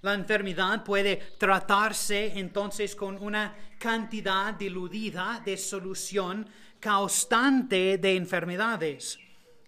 La 0.00 0.14
enfermedad 0.14 0.82
puede 0.82 1.18
tratarse 1.38 2.36
entonces 2.40 2.96
con 2.96 3.22
una 3.22 3.54
cantidad 3.78 4.52
diludida 4.52 5.40
de 5.44 5.56
solución 5.56 6.50
constante 6.82 7.98
de 7.98 8.16
enfermedades. 8.16 9.16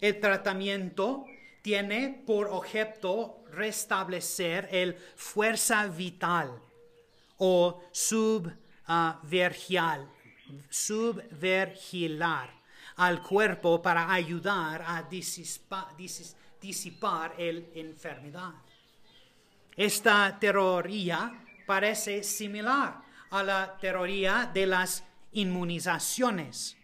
El 0.01 0.19
tratamiento 0.19 1.25
tiene 1.63 2.25
por 2.27 2.49
objeto 2.49 3.45
restablecer 3.53 4.69
el 4.73 4.97
fuerza 5.15 5.87
vital 5.87 6.61
o 7.37 7.85
subvergial, 8.87 10.09
subvergilar 10.69 12.51
al 12.97 13.23
cuerpo 13.23 13.81
para 13.81 14.13
ayudar 14.13 14.85
a 14.87 15.03
disipar, 15.03 15.97
disipar 16.61 17.35
la 17.39 17.63
enfermedad. 17.75 18.53
Esta 19.77 20.39
teoría 20.39 21.45
parece 21.67 22.23
similar 22.23 23.01
a 23.31 23.43
la 23.43 23.77
teoría 23.79 24.51
de 24.53 24.67
las 24.67 25.05
inmunizaciones, 25.33 26.77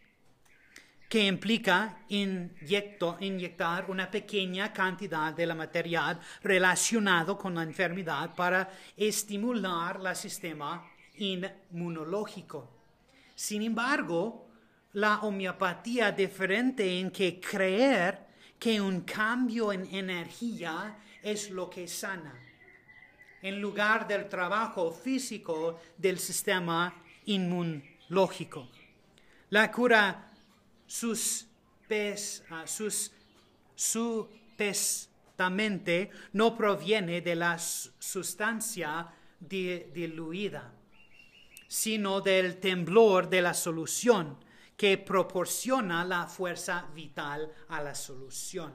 que 1.09 1.27
implica 1.27 1.99
inyectar 2.09 3.91
una 3.91 4.11
pequeña 4.11 4.73
cantidad 4.73 5.33
de 5.33 5.47
la 5.47 5.55
material 5.55 6.19
relacionado 6.43 7.37
con 7.37 7.55
la 7.55 7.63
enfermedad 7.63 8.35
para 8.35 8.71
estimular 8.97 10.01
el 10.01 10.17
sistema 10.17 10.85
inmunológico. 11.19 12.71
Sin 13.35 13.63
embargo, 13.63 14.49
la 14.95 15.21
homeopatía 15.21 16.13
diferente 16.13 16.99
en 16.99 17.11
que 17.11 17.39
creer 17.39 18.27
que 18.59 18.81
un 18.81 19.03
cambio 19.03 19.73
en 19.73 19.87
energía 19.95 20.97
es 21.23 21.51
lo 21.51 21.69
que 21.69 21.87
sana, 21.87 22.35
en 23.43 23.61
lugar 23.61 24.09
del 24.09 24.29
trabajo 24.29 24.93
físico 24.93 25.79
del 25.99 26.19
sistema 26.19 26.95
inmunológico. 27.27 28.69
La 29.51 29.71
cura 29.71 30.27
sus, 30.87 31.47
ah, 32.51 32.67
sus, 32.67 33.13
supuestamente 33.75 36.11
no 36.33 36.57
proviene 36.57 37.21
de 37.21 37.37
la 37.37 37.59
sustancia 37.59 39.13
diluida, 39.39 40.73
sino 41.69 42.21
del 42.21 42.59
temblor 42.59 43.29
de 43.29 43.43
la 43.43 43.55
solución 43.55 44.37
que 44.77 44.99
proporciona 44.99 46.05
la 46.05 46.27
fuerza 46.27 46.87
vital 46.95 47.51
a 47.69 47.83
la 47.83 47.95
solución. 47.95 48.73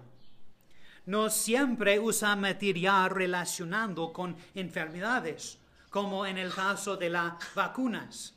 No 1.05 1.29
siempre 1.29 1.99
usa 1.99 2.35
material 2.35 3.09
relacionado 3.09 4.11
con 4.11 4.35
enfermedades, 4.55 5.57
como 5.89 6.25
en 6.25 6.37
el 6.37 6.53
caso 6.53 6.95
de 6.95 7.09
las 7.09 7.33
vacunas. 7.53 8.33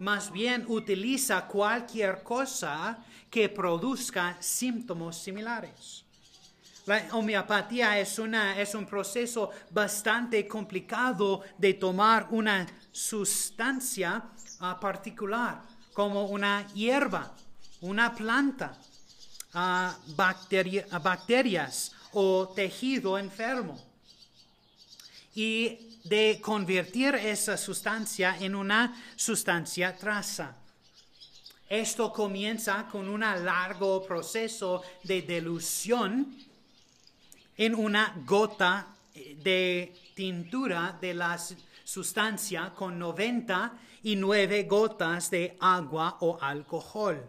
Más 0.00 0.30
bien 0.30 0.64
utiliza 0.68 1.46
cualquier 1.46 2.22
cosa 2.22 2.98
que 3.30 3.48
produzca 3.48 4.36
síntomas 4.40 5.16
similares. 5.16 6.04
La 6.86 7.06
homeopatía 7.12 7.98
es, 7.98 8.18
una, 8.18 8.58
es 8.58 8.74
un 8.74 8.86
proceso 8.86 9.50
bastante 9.70 10.48
complicado 10.48 11.42
de 11.58 11.74
tomar 11.74 12.28
una 12.30 12.66
sustancia 12.98 14.24
ah, 14.58 14.80
particular 14.80 15.62
como 15.92 16.26
una 16.26 16.66
hierba, 16.74 17.32
una 17.80 18.12
planta, 18.12 18.76
a, 19.54 19.96
bacterias 20.16 21.92
o 22.12 22.48
tejido 22.48 23.16
enfermo 23.16 23.78
y 25.34 26.00
de 26.04 26.40
convertir 26.42 27.14
esa 27.14 27.56
sustancia 27.56 28.36
en 28.40 28.54
una 28.54 28.94
sustancia 29.14 29.96
traza. 29.96 30.56
Esto 31.68 32.12
comienza 32.12 32.88
con 32.90 33.08
un 33.08 33.20
largo 33.20 34.04
proceso 34.04 34.82
de 35.04 35.22
dilución 35.22 36.36
en 37.56 37.74
una 37.74 38.14
gota 38.26 38.88
de 39.14 39.94
tintura 40.14 40.96
de 41.00 41.14
la 41.14 41.38
sustancia 41.88 42.74
con 42.74 42.98
90 42.98 43.72
y 44.02 44.14
nueve 44.14 44.64
gotas 44.64 45.30
de 45.30 45.56
agua 45.58 46.18
o 46.20 46.38
alcohol. 46.38 47.26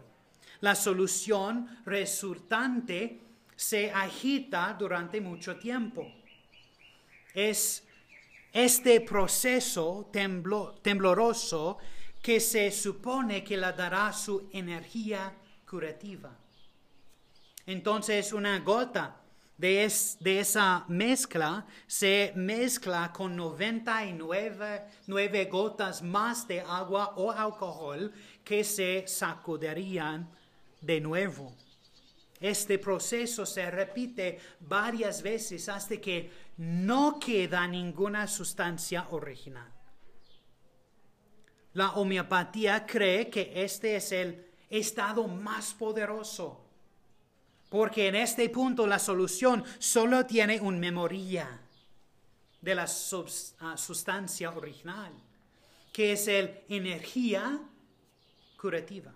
La 0.60 0.74
solución 0.74 1.80
resultante 1.86 3.22
se 3.56 3.90
agita 3.90 4.76
durante 4.78 5.18
mucho 5.18 5.56
tiempo. 5.56 6.06
Es 7.32 7.88
este 8.52 9.00
proceso 9.00 10.10
tembloroso 10.12 11.78
que 12.20 12.38
se 12.38 12.70
supone 12.70 13.42
que 13.42 13.56
le 13.56 13.72
dará 13.72 14.12
su 14.12 14.50
energía 14.52 15.32
curativa. 15.66 16.36
Entonces 17.64 18.34
una 18.34 18.58
gota 18.58 19.19
de, 19.60 19.84
esa 20.40 20.86
mezcla 20.88 21.66
se 21.86 22.32
mezcla 22.34 23.12
con 23.12 23.36
99 23.36 24.82
nueve 25.06 25.44
gotas 25.44 26.02
más 26.02 26.48
de 26.48 26.62
agua 26.62 27.12
o 27.16 27.30
alcohol 27.30 28.10
que 28.42 28.64
se 28.64 29.06
sacudirían 29.06 30.30
de 30.80 31.00
nuevo. 31.00 31.54
Este 32.40 32.78
proceso 32.78 33.44
se 33.44 33.70
repite 33.70 34.40
varias 34.60 35.20
veces 35.20 35.68
hasta 35.68 35.98
que 35.98 36.30
no 36.56 37.20
queda 37.20 37.66
ninguna 37.66 38.26
sustancia 38.26 39.08
original. 39.10 39.70
La 41.74 41.90
homeopatía 41.92 42.86
cree 42.86 43.28
que 43.28 43.52
este 43.62 43.96
es 43.96 44.10
el 44.12 44.46
estado 44.70 45.28
más 45.28 45.74
poderoso 45.74 46.59
porque 47.70 48.08
en 48.08 48.16
este 48.16 48.50
punto 48.50 48.86
la 48.86 48.98
solución 48.98 49.64
solo 49.78 50.26
tiene 50.26 50.60
un 50.60 50.78
memoria 50.78 51.48
de 52.60 52.74
la 52.74 52.82
ah, 52.82 53.76
sustancia 53.76 54.50
original, 54.50 55.12
que 55.92 56.12
es 56.12 56.28
el 56.28 56.62
energía 56.68 57.60
curativa. 58.58 59.14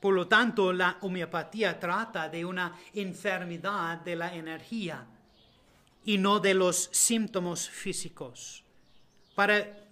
Por 0.00 0.14
lo 0.14 0.26
tanto, 0.26 0.72
la 0.72 0.96
homeopatía 1.02 1.78
trata 1.78 2.28
de 2.28 2.44
una 2.44 2.76
enfermedad 2.94 3.98
de 3.98 4.16
la 4.16 4.34
energía 4.34 5.06
y 6.04 6.18
no 6.18 6.40
de 6.40 6.54
los 6.54 6.88
síntomas 6.90 7.68
físicos. 7.68 8.64
Para 9.36 9.86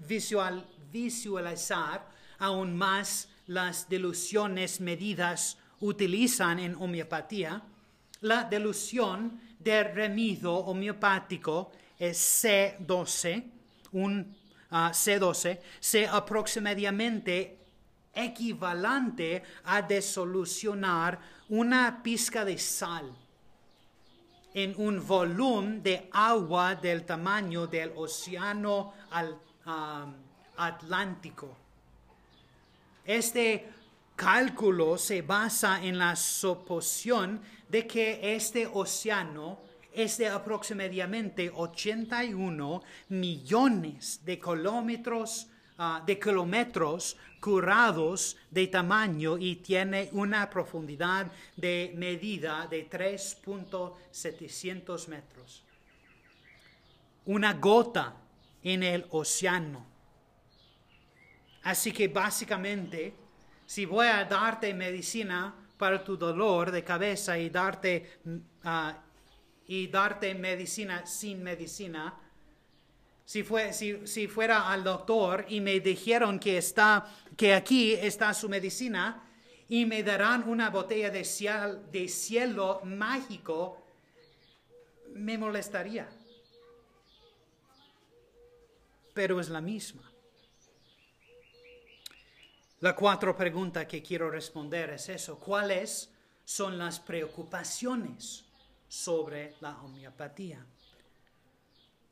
visualizar 0.91 2.11
aún 2.39 2.77
más 2.77 3.29
las 3.47 3.89
delusiones 3.89 4.81
medidas 4.81 5.60
utilizan 5.81 6.59
en 6.59 6.75
homeopatía, 6.77 7.63
la 8.23 8.45
dilución 8.45 9.41
de 9.59 9.85
remido 9.85 10.55
homeopático 10.55 11.73
es 11.99 12.45
C12, 12.45 13.45
un 13.93 14.37
ah, 14.71 14.91
C12, 14.93 15.59
se 15.79 16.07
aproximadamente 16.07 17.59
equivalente 18.15 19.43
a 19.65 19.83
desolucionar 19.83 21.19
una 21.49 22.03
pizca 22.03 22.45
de 22.45 22.59
sal 22.59 23.11
en 24.53 24.75
un 24.79 25.07
volumen 25.07 25.83
de 25.83 26.09
agua 26.13 26.75
del 26.75 27.05
tamaño 27.05 27.67
del 27.67 27.93
océano 27.97 28.95
ah, 29.65 30.07
Atlántico. 30.57 31.57
Este 33.05 33.69
cálculo 34.21 34.99
se 34.99 35.23
basa 35.23 35.83
en 35.83 35.97
la 35.97 36.15
suposición 36.15 37.41
de 37.71 37.87
que 37.87 38.37
este 38.37 38.67
océano 38.67 39.63
es 39.95 40.19
de 40.19 40.29
aproximadamente 40.29 41.51
81 41.51 42.83
millones 43.09 44.21
de 44.23 44.39
kilómetros, 44.39 45.47
ah, 45.79 46.03
de 46.05 46.19
kilómetros 46.19 47.17
curados 47.41 48.37
de 48.51 48.67
tamaño 48.67 49.39
y 49.39 49.57
tiene 49.57 50.11
una 50.13 50.51
profundidad 50.51 51.33
de 51.57 51.95
medida 51.97 52.67
de 52.67 52.91
3.700 52.91 55.09
metros. 55.09 55.65
Una 57.25 57.55
gota 57.55 58.17
en 58.63 58.83
el 58.83 59.07
océano. 59.13 59.87
Así 61.63 61.91
que 61.91 62.09
básicamente 62.09 63.15
si 63.71 63.87
voy 63.87 64.09
a 64.09 64.25
darte 64.25 64.75
medicina 64.75 65.55
para 65.79 66.03
tu 66.03 66.17
dolor 66.17 66.73
de 66.73 66.83
cabeza 66.83 67.39
y 67.39 67.51
darte, 67.51 68.19
ah, 68.65 68.99
y 69.69 69.87
darte 69.87 70.35
medicina 70.35 71.07
sin 71.07 71.41
medicina, 71.41 72.19
si, 73.25 73.45
fue, 73.45 73.73
si, 73.73 74.27
fuera 74.27 74.73
al 74.73 74.83
doctor 74.83 75.47
y 75.49 75.61
me 75.61 75.79
dijeron 75.79 76.41
que, 76.41 76.59
está, 76.59 77.07
que 77.37 77.55
aquí 77.55 77.93
está 77.93 78.35
su 78.35 78.49
medicina 78.49 79.23
y 79.69 79.87
me 79.87 80.03
darán 80.03 80.49
una 80.49 80.69
botella 80.69 81.09
de 81.09 81.23
de 81.93 82.09
cielo 82.09 82.81
mágico, 82.83 83.87
me 85.15 85.39
molestaría. 85.39 86.09
Pero 89.15 89.39
es 89.39 89.49
la 89.49 89.61
misma. 89.61 90.10
La 92.81 92.97
cuatro 92.97 93.37
pregunta 93.37 93.87
que 93.87 94.03
quiero 94.03 94.29
responder 94.31 94.89
es 94.91 95.09
eso. 95.11 95.39
¿Cuáles 95.39 96.09
son 96.47 96.79
las 96.79 96.99
preocupaciones 96.99 98.47
sobre 98.89 99.57
la 99.61 99.77
homeopatía? 99.83 100.65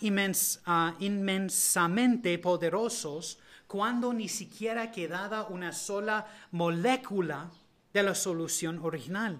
ah, 0.65 0.95
inmensamente 0.99 2.38
poderosos 2.38 3.39
cuando 3.65 4.13
ni 4.13 4.30
siquiera 4.30 4.91
quedaba 4.91 5.47
una 5.47 5.71
sola 5.71 6.27
molécula 6.51 7.49
de 7.91 8.04
la 8.04 8.13
solución 8.13 8.80
original. 8.84 9.39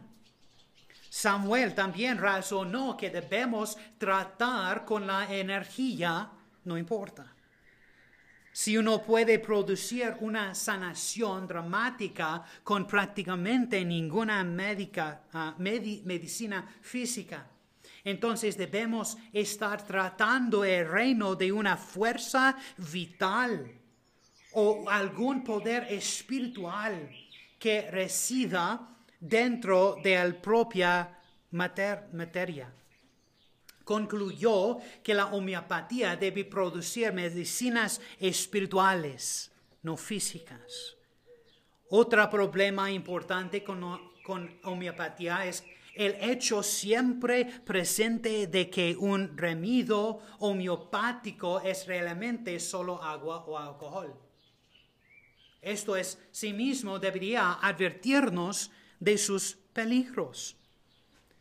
Samuel 1.14 1.76
también 1.76 2.18
razonó 2.18 2.96
que 2.96 3.10
debemos 3.10 3.78
tratar 3.98 4.86
con 4.86 5.06
la 5.06 5.30
energía, 5.30 6.32
no 6.64 6.78
importa. 6.78 7.36
Si 8.54 8.78
uno 8.78 9.02
puede 9.02 9.38
producir 9.38 10.16
una 10.22 10.56
sanación 10.56 11.48
dramática 11.48 12.46
con 12.64 12.88
prácticamente 12.88 13.84
ninguna 13.84 14.40
ah, 15.34 15.56
medicina 15.58 16.66
física, 16.82 17.46
entonces 18.06 18.56
debemos 18.56 19.18
estar 19.34 19.86
tratando 19.86 20.64
el 20.64 20.88
reino 20.88 21.36
de 21.36 21.52
una 21.52 21.76
fuerza 21.76 22.56
vital 22.78 23.70
o 24.54 24.90
algún 24.90 25.44
poder 25.44 25.88
espiritual 25.92 27.10
que 27.60 27.92
resida 27.92 28.88
dentro 29.22 29.98
de 30.04 30.16
la 30.16 30.42
propia 30.42 31.18
materia. 31.52 32.74
Concluyó 33.84 34.80
que 35.04 35.14
la 35.14 35.28
homeopatía 35.28 36.16
debe 36.16 36.44
producir 36.44 37.14
medicinas 37.14 38.02
espirituales, 38.20 39.52
no 39.84 39.96
físicas. 39.96 40.98
Otro 41.90 42.30
problema 42.30 42.90
importante 42.92 43.64
con, 43.64 43.82
con 44.24 44.60
homeopatía 44.64 45.46
es 45.46 45.64
el 45.94 46.16
hecho 46.22 46.64
siempre 46.64 47.46
presente 47.46 48.48
de 48.48 48.70
que 48.70 48.96
un 48.96 49.38
remedio 49.38 50.20
homeopático 50.40 51.60
es 51.60 51.86
realmente 51.86 52.60
solo 52.60 53.02
agua 53.04 53.44
o 53.46 53.58
alcohol. 53.58 54.18
Esto 55.62 55.96
es, 55.96 56.18
sí 56.32 56.54
mismo 56.54 56.98
debería 56.98 57.54
advertirnos 57.62 58.72
de 59.02 59.18
sus 59.18 59.56
peligros. 59.74 60.56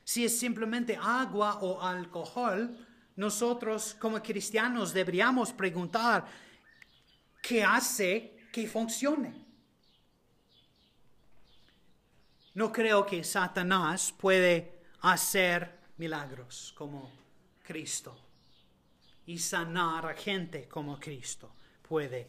Si 0.02 0.24
es 0.24 0.36
simplemente 0.36 0.98
agua 1.00 1.58
o 1.60 1.80
alcohol, 1.80 2.74
nosotros 3.16 3.94
como 4.00 4.20
cristianos 4.20 4.92
deberíamos 4.92 5.52
preguntar, 5.52 6.26
¿qué 7.42 7.62
hace 7.62 8.48
que 8.50 8.66
funcione? 8.66 9.44
No 12.54 12.72
creo 12.72 13.04
que 13.06 13.22
Satanás 13.22 14.12
puede 14.18 14.80
hacer 15.02 15.78
milagros 15.98 16.72
como 16.76 17.12
Cristo 17.62 18.16
y 19.26 19.38
sanar 19.38 20.06
a 20.06 20.14
gente 20.14 20.66
como 20.66 20.98
Cristo 20.98 21.52
puede. 21.86 22.26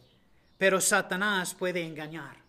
Pero 0.58 0.82
Satanás 0.82 1.56
puede 1.56 1.84
engañar. 1.84 2.40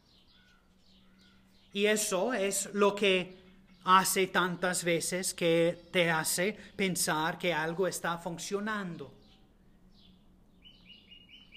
Y 1.73 1.87
eso 1.87 2.35
es 2.35 2.69
lo 2.75 2.95
que 2.95 3.37
hace 3.85 4.29
tantas 4.29 4.85
veces 4.85 5.35
que 5.35 5.89
te 5.91 6.11
hace 6.11 6.57
pensar 6.77 7.39
que 7.39 7.53
algo 7.53 7.87
está 7.87 8.19
funcionando. 8.19 9.13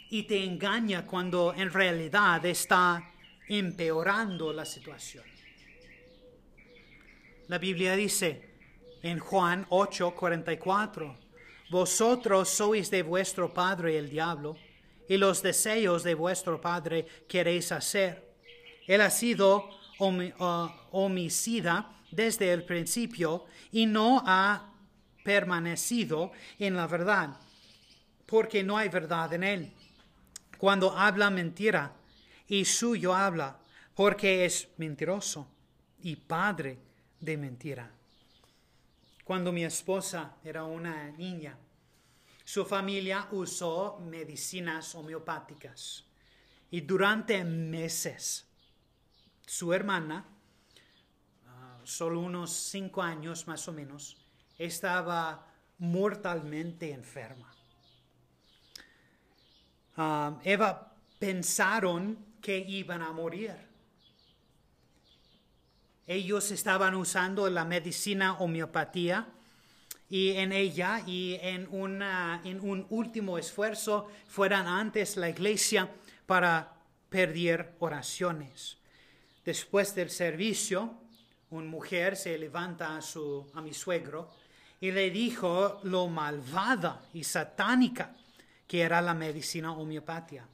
Y 0.10 0.24
te 0.24 0.44
engaña 0.44 1.06
cuando 1.06 1.54
en 1.54 1.72
realidad 1.72 2.46
está 2.46 3.12
empeorando 3.48 4.54
la 4.54 4.66
situación. 4.66 5.24
La 7.48 7.58
Biblia 7.58 7.96
dice 7.96 8.56
en 9.04 9.20
Juan 9.20 9.68
8:44, 9.70 11.18
Vosotros 11.70 12.50
sois 12.50 12.90
de 12.90 13.04
vuestro 13.04 13.54
padre 13.54 13.98
el 13.98 14.10
diablo, 14.10 14.56
y 15.08 15.18
los 15.18 15.44
deseos 15.44 16.04
de 16.04 16.16
vuestro 16.16 16.60
padre 16.60 17.06
queréis 17.28 17.72
hacer. 17.72 18.34
Él 18.88 19.02
ha 19.02 19.10
sido 19.10 19.70
homicida 20.00 21.92
desde 22.12 22.52
el 22.54 22.64
principio 22.64 23.46
y 23.72 23.86
no 23.86 24.24
ha 24.26 24.72
permanecido 25.24 26.32
en 26.60 26.76
la 26.76 26.88
verdad, 26.88 27.38
porque 28.26 28.64
no 28.64 28.78
hay 28.78 28.90
verdad 28.90 29.34
en 29.34 29.44
él. 29.44 29.74
Cuando 30.58 30.98
habla 30.98 31.30
mentira, 31.30 31.94
y 32.48 32.66
suyo 32.66 33.14
habla, 33.14 33.58
porque 33.96 34.46
es 34.46 34.70
mentiroso 34.78 35.48
y 36.04 36.16
padre 36.16 36.78
de 37.20 37.38
mentira. 37.38 37.92
Cuando 39.24 39.52
mi 39.52 39.66
esposa 39.66 40.36
era 40.44 40.64
una 40.64 41.10
niña, 41.12 41.58
su 42.44 42.64
familia 42.66 43.28
usó 43.32 44.00
medicinas 44.00 44.94
homeopáticas 44.94 46.06
y 46.70 46.82
durante 46.82 47.44
meses 47.44 48.46
su 49.46 49.74
hermana, 49.74 50.26
ah, 51.48 51.80
solo 51.84 52.20
unos 52.20 52.52
cinco 52.52 53.02
años 53.02 53.48
más 53.48 53.68
o 53.68 53.74
menos, 53.74 54.18
estaba 54.58 55.48
mortalmente 55.78 56.92
enferma. 56.92 57.54
Ah, 59.98 60.40
Eva 60.44 60.94
pensaron 61.20 62.18
que 62.42 62.58
iban 62.58 63.02
a 63.02 63.12
morir. 63.12 63.56
Ellos 66.08 66.52
estaban 66.52 66.94
usando 66.94 67.50
la 67.50 67.66
medicina 67.66 68.34
homeopatía 68.34 69.28
y 70.10 70.34
en 70.34 70.52
ella 70.52 71.02
y 71.06 71.40
en, 71.42 71.68
un 71.72 72.86
último 72.90 73.38
esfuerzo 73.40 74.08
fueran 74.28 74.68
antes 74.68 75.18
la 75.18 75.30
iglesia 75.30 75.90
para 76.28 76.74
pedir 77.10 77.72
oraciones. 77.80 78.78
Después 79.46 79.94
del 79.94 80.10
servicio, 80.10 81.02
una 81.52 81.70
mujer 81.70 82.18
se 82.18 82.38
levanta 82.38 82.98
a, 82.98 83.02
su, 83.02 83.48
a 83.54 83.62
mi 83.62 83.74
suegro 83.74 84.32
y 84.82 84.92
le 84.92 85.12
dijo 85.12 85.80
lo 85.84 86.08
malvada 86.08 87.02
y 87.14 87.24
satánica 87.24 88.16
que 88.68 88.82
era 88.82 89.02
la 89.02 89.14
medicina 89.14 89.72
homeopática 89.72 90.48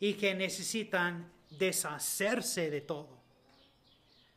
y 0.00 0.14
que 0.14 0.34
necesitan 0.34 1.30
deshacerse 1.50 2.70
de 2.70 2.80
todo. 2.80 3.16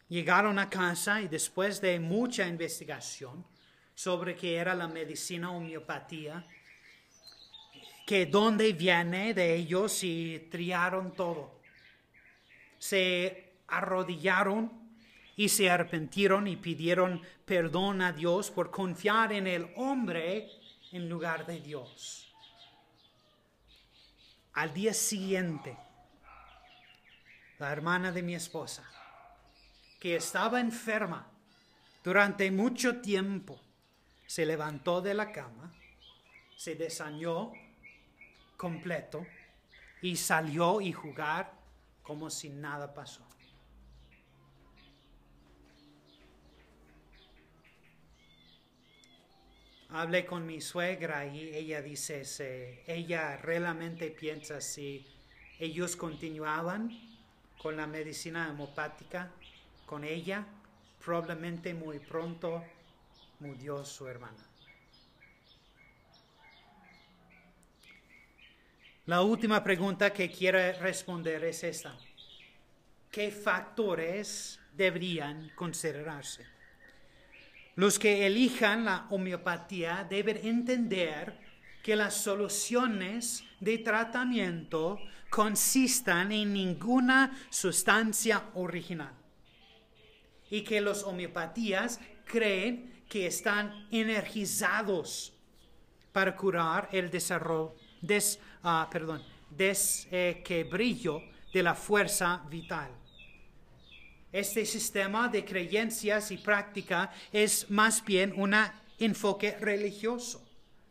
Llegaron 0.10 0.60
a 0.60 0.70
casa 0.70 1.22
y 1.22 1.28
después 1.28 1.82
de 1.82 2.00
mucha 2.00 2.48
investigación, 2.48 3.46
sobre 3.94 4.36
qué 4.36 4.56
era 4.56 4.74
la 4.76 4.88
medicina 4.88 5.52
homeopatía, 5.52 6.46
que 8.08 8.26
dónde 8.26 8.72
viene 8.72 9.34
de 9.34 9.56
ellos 9.56 10.04
y 10.04 10.48
triaron 10.50 11.14
todo. 11.14 11.59
Se 12.80 13.54
arrodillaron 13.68 14.72
y 15.36 15.50
se 15.50 15.70
arrepintieron 15.70 16.48
y 16.48 16.58
pidieron 16.58 17.22
perdón 17.46 18.02
a 18.02 18.12
Dios 18.12 18.52
por 18.52 18.72
confiar 18.72 19.32
en 19.32 19.48
el 19.48 19.72
hombre 19.78 20.50
en 20.92 21.08
lugar 21.08 21.46
de 21.46 21.60
Dios. 21.60 22.34
Al 24.54 24.74
día 24.74 24.94
siguiente, 24.94 25.78
la 27.60 27.72
hermana 27.72 28.12
de 28.12 28.24
mi 28.24 28.36
esposa, 28.36 28.84
que 30.00 30.16
estaba 30.16 30.60
enferma 30.60 31.28
durante 32.04 32.50
mucho 32.52 33.00
tiempo, 33.00 33.62
se 34.26 34.46
levantó 34.46 35.02
de 35.02 35.14
la 35.14 35.32
cama, 35.32 35.72
se 36.58 36.76
desañó 36.76 37.54
completo 38.58 39.26
y 40.02 40.18
salió 40.18 40.82
y 40.82 40.92
jugar 40.92 41.59
como 42.10 42.32
si 42.32 42.50
nada 42.50 42.92
pasó. 42.92 43.22
Hablé 49.90 50.26
con 50.26 50.44
mi 50.44 50.60
suegra 50.60 51.28
y 51.28 51.56
ella 51.56 51.84
dice, 51.84 52.84
ella 52.88 53.38
realmente 53.38 54.10
piensa 54.10 54.60
si 54.60 55.06
ellos 55.60 55.96
continuaban 55.96 56.90
con 57.62 57.78
la 57.78 57.86
medicina 57.86 58.50
hemopática 58.50 59.32
con 59.86 60.04
ella, 60.04 60.48
probablemente 61.06 61.76
muy 61.76 62.00
pronto 62.00 62.64
murió 63.40 63.86
su 63.86 64.08
hermana. 64.08 64.49
La 69.10 69.24
última 69.24 69.64
pregunta 69.64 70.14
que 70.14 70.30
quiero 70.30 70.60
responder 70.82 71.44
es 71.44 71.64
esta. 71.64 71.98
¿Qué 73.10 73.32
factores 73.32 74.60
deberían 74.72 75.50
considerarse? 75.56 76.46
Los 77.74 77.98
que 77.98 78.28
elijan 78.28 78.86
la 78.86 79.08
homeopatía 79.10 80.06
deben 80.08 80.38
entender 80.46 81.40
que 81.82 81.96
las 81.96 82.22
soluciones 82.22 83.44
de 83.60 83.80
tratamiento 83.80 85.00
consistan 85.32 86.32
en 86.32 86.54
ninguna 86.54 87.36
sustancia 87.50 88.52
original 88.54 89.16
y 90.52 90.62
que 90.62 90.82
los 90.82 91.02
homeopatías 91.02 92.00
creen 92.26 93.06
que 93.10 93.26
están 93.26 93.88
energizados 93.90 95.34
para 96.12 96.36
curar 96.36 96.90
el 96.92 97.10
desarrollo, 97.10 97.74
des, 98.02 98.40
uh, 98.64 98.90
perdón, 98.90 99.24
de 101.52 101.64
la 101.64 101.76
fuerza 101.76 102.44
vital. 102.50 102.90
Este 104.32 104.66
sistema 104.66 105.28
de 105.28 105.44
creencias 105.44 106.32
y 106.32 106.38
práctica 106.38 107.12
es 107.32 107.70
más 107.72 108.04
bien 108.06 108.34
un 108.36 108.56
enfoque 109.00 109.58
religioso 109.60 110.48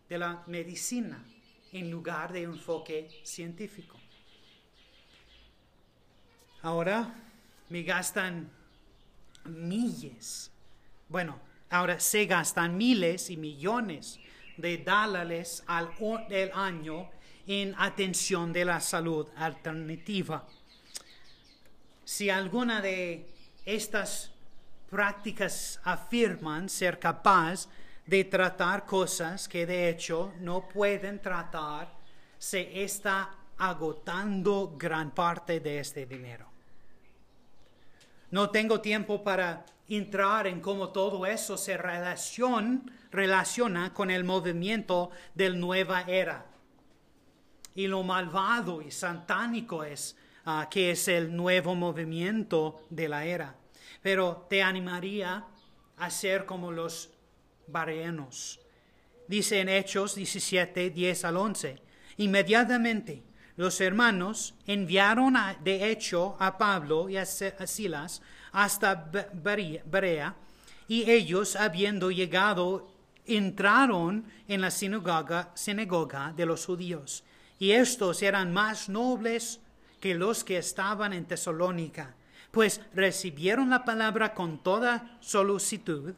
de 0.09 0.19
la 0.19 0.43
medicina 0.47 1.25
en 1.73 1.91
lugar 1.91 2.33
de 2.33 2.49
un 2.49 2.55
enfoque 2.55 3.09
científico. 3.23 3.97
Ahora 6.63 7.15
me 7.69 7.83
gastan 7.85 8.51
miles, 9.45 10.51
bueno, 11.09 11.49
Ahora 11.71 12.01
se 12.01 12.25
gastan 12.25 12.79
miles 12.79 13.29
y 13.29 13.37
millones 13.37 14.19
de 14.57 14.79
dólares 14.79 15.63
al 15.67 15.91
año 16.55 17.11
en 17.49 17.75
atención 17.79 18.53
de 18.53 18.65
la 18.65 18.79
salud 18.79 19.27
alternativa. 19.37 20.47
Si 22.05 22.31
alguna 22.31 22.81
de 22.83 23.27
estas 23.65 24.31
prácticas 24.91 25.81
afirman 25.83 26.69
ser 26.69 26.99
capaz 26.99 27.69
de 28.07 28.25
tratar 28.25 28.85
cosas 28.87 29.49
que 29.49 29.67
de 29.67 29.89
hecho 29.89 30.33
no 30.41 30.69
pueden 30.69 31.21
tratar, 31.21 31.91
se 32.39 32.85
está 32.85 33.31
agotando 33.57 34.75
gran 34.77 35.11
parte 35.11 35.61
de 35.61 35.81
este 35.81 36.05
dinero. 36.07 36.47
No 38.31 38.51
tengo 38.51 38.83
tiempo 38.83 39.25
para 39.25 39.65
entrar 39.89 40.47
en 40.47 40.61
cómo 40.61 40.91
todo 40.91 41.25
eso 41.25 41.57
se 41.57 41.79
relaciona 41.79 42.83
con 43.95 44.11
el 44.11 44.25
movimiento 44.25 45.11
del 45.35 45.59
nueva 45.59 46.03
era. 46.03 46.45
Y 47.79 47.87
lo 47.87 48.03
malvado 48.03 48.83
y 48.83 48.91
satánico 48.91 49.85
es 49.85 50.17
ah, 50.47 50.67
que 50.69 50.91
es 50.91 51.07
el 51.07 51.37
nuevo 51.37 51.77
movimiento 51.77 52.85
de 52.91 53.09
la 53.09 53.25
era. 53.25 53.55
Pero 54.03 54.49
te 54.51 54.65
animaría 54.65 55.45
a 55.97 56.11
ser 56.11 56.45
como 56.45 56.73
los 56.73 57.11
bareanos. 57.69 58.59
Dice 59.29 59.61
en 59.61 59.69
Hechos 59.69 60.17
17, 60.17 60.91
10 60.91 61.25
al 61.25 61.37
11. 61.37 61.81
Inmediatamente 62.17 63.23
los 63.55 63.81
hermanos 63.81 64.57
enviaron 64.67 65.37
de 65.63 65.89
hecho 65.89 66.37
a 66.41 66.59
Pablo 66.59 67.09
y 67.09 67.17
a 67.17 67.25
Silas 67.25 68.23
hasta 68.51 69.09
Berea, 69.85 70.35
y 70.89 71.09
ellos, 71.09 71.55
habiendo 71.55 72.11
llegado, 72.11 72.89
entraron 73.25 74.25
en 74.49 74.63
la 74.63 74.73
sinagoga, 74.73 75.53
sinagoga 75.55 76.33
de 76.35 76.45
los 76.45 76.67
judíos, 76.67 77.23
y 77.59 77.73
estos 77.73 78.23
eran 78.23 78.53
más 78.53 78.89
nobles 78.89 79.61
que 80.01 80.15
los 80.15 80.45
que 80.45 80.59
estaban 80.59 81.13
en 81.13 81.27
Tesalónica, 81.27 82.15
pues 82.51 82.81
recibieron 82.95 83.71
la 83.71 83.85
palabra 83.85 84.35
con 84.35 84.63
toda 84.63 85.19
solicitud, 85.21 86.15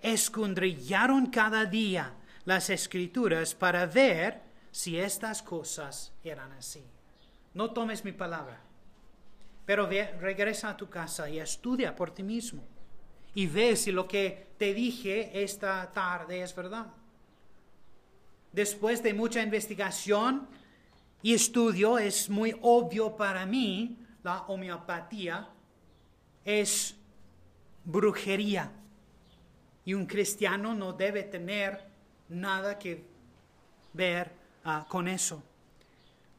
escondrillaron 0.00 1.26
cada 1.26 1.64
día 1.64 2.14
las 2.44 2.70
escrituras 2.70 3.54
para 3.54 3.86
ver 3.86 4.42
si 4.70 4.98
estas 4.98 5.42
cosas 5.42 6.12
eran 6.24 6.52
así. 6.52 6.84
No 7.54 7.70
tomes 7.70 8.04
mi 8.04 8.12
palabra, 8.12 8.60
pero 9.64 9.86
regresa 9.86 10.70
a 10.70 10.76
tu 10.76 10.88
casa 10.88 11.28
y 11.28 11.38
estudia 11.38 11.94
por 11.94 12.10
ti 12.10 12.22
mismo 12.22 12.62
y 13.34 13.46
ve 13.46 13.76
si 13.76 13.92
lo 13.92 14.06
que 14.06 14.48
te 14.58 14.74
dije 14.74 15.42
esta 15.42 15.90
tarde 15.92 16.42
es 16.42 16.54
verdad. 16.54 16.86
Después 18.52 19.02
de 19.02 19.14
mucha 19.14 19.42
investigación 19.42 20.46
y 21.22 21.34
estudio, 21.34 21.98
es 21.98 22.28
muy 22.28 22.54
obvio 22.60 23.16
para 23.16 23.46
mí 23.46 23.96
la 24.22 24.42
homeopatía 24.42 25.48
es 26.44 26.96
brujería 27.84 28.70
y 29.84 29.94
un 29.94 30.06
cristiano 30.06 30.74
no 30.74 30.92
debe 30.92 31.24
tener 31.24 31.84
nada 32.28 32.78
que 32.78 33.04
ver 33.92 34.32
ah, 34.64 34.84
con 34.88 35.08
eso. 35.08 35.42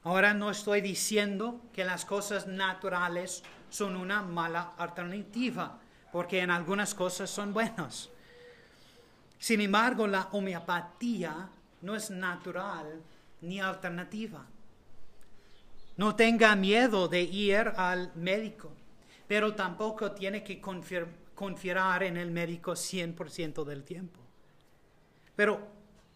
Ahora 0.03 0.33
no 0.33 0.51
estoy 0.51 0.81
diciendo 0.81 1.61
que 1.73 1.85
las 1.85 2.05
cosas 2.05 2.47
naturales 2.47 3.43
son 3.69 3.95
una 3.95 4.21
mala 4.21 4.73
alternativa 4.77 5.79
porque 6.11 6.41
en 6.41 6.51
algunas 6.51 6.93
cosas 6.93 7.29
son 7.29 7.53
buenos. 7.53 8.11
Sin 9.39 9.61
embargo, 9.61 10.07
la 10.07 10.29
homeopatía 10.31 11.49
no 11.83 11.95
es 11.95 12.09
natural 12.09 13.03
ni 13.41 13.59
alternativa. 13.59 14.45
No 15.97 16.15
tenga 16.15 16.55
miedo 16.55 17.07
de 17.07 17.21
ir 17.21 17.73
al 17.75 18.11
médico, 18.15 18.71
pero 19.27 19.53
tampoco 19.53 20.11
tiene 20.13 20.43
que 20.43 20.59
confiar 20.59 22.03
en 22.03 22.17
el 22.17 22.31
médico 22.31 22.71
100% 22.71 23.63
del 23.63 23.83
tiempo. 23.83 24.19
Pero 25.35 25.67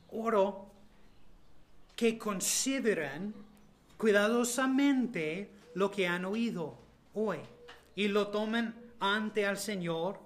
oro 0.10 0.72
que 1.96 2.18
consideren 2.18 3.36
cuidadosamente 3.98 5.52
lo 5.74 5.92
que 5.92 6.08
han 6.08 6.26
oído 6.26 6.78
hoy 7.14 7.40
y 7.96 8.08
lo 8.08 8.30
tomen 8.30 8.74
ante 9.00 9.46
al 9.46 9.58
Señor 9.58 10.20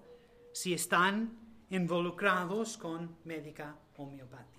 si 0.54 0.73
están 0.73 1.38
involucrados 1.69 2.77
con 2.77 3.17
médica 3.23 3.75
homeopatía. 3.97 4.50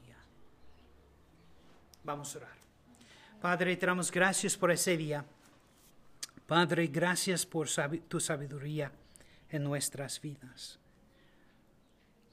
Vamos 2.05 2.35
a 2.35 2.39
orar. 2.39 2.57
Padre, 3.41 3.77
te 3.77 3.87
damos 3.87 4.11
gracias 4.11 4.57
por 4.57 4.71
ese 4.73 4.97
día. 4.97 5.25
Padre, 6.47 6.89
gracias 6.89 7.47
por 7.47 7.69
tu 8.09 8.19
sabiduría 8.19 8.91
en 9.51 9.63
nuestras 9.63 10.21
vidas. 10.21 10.79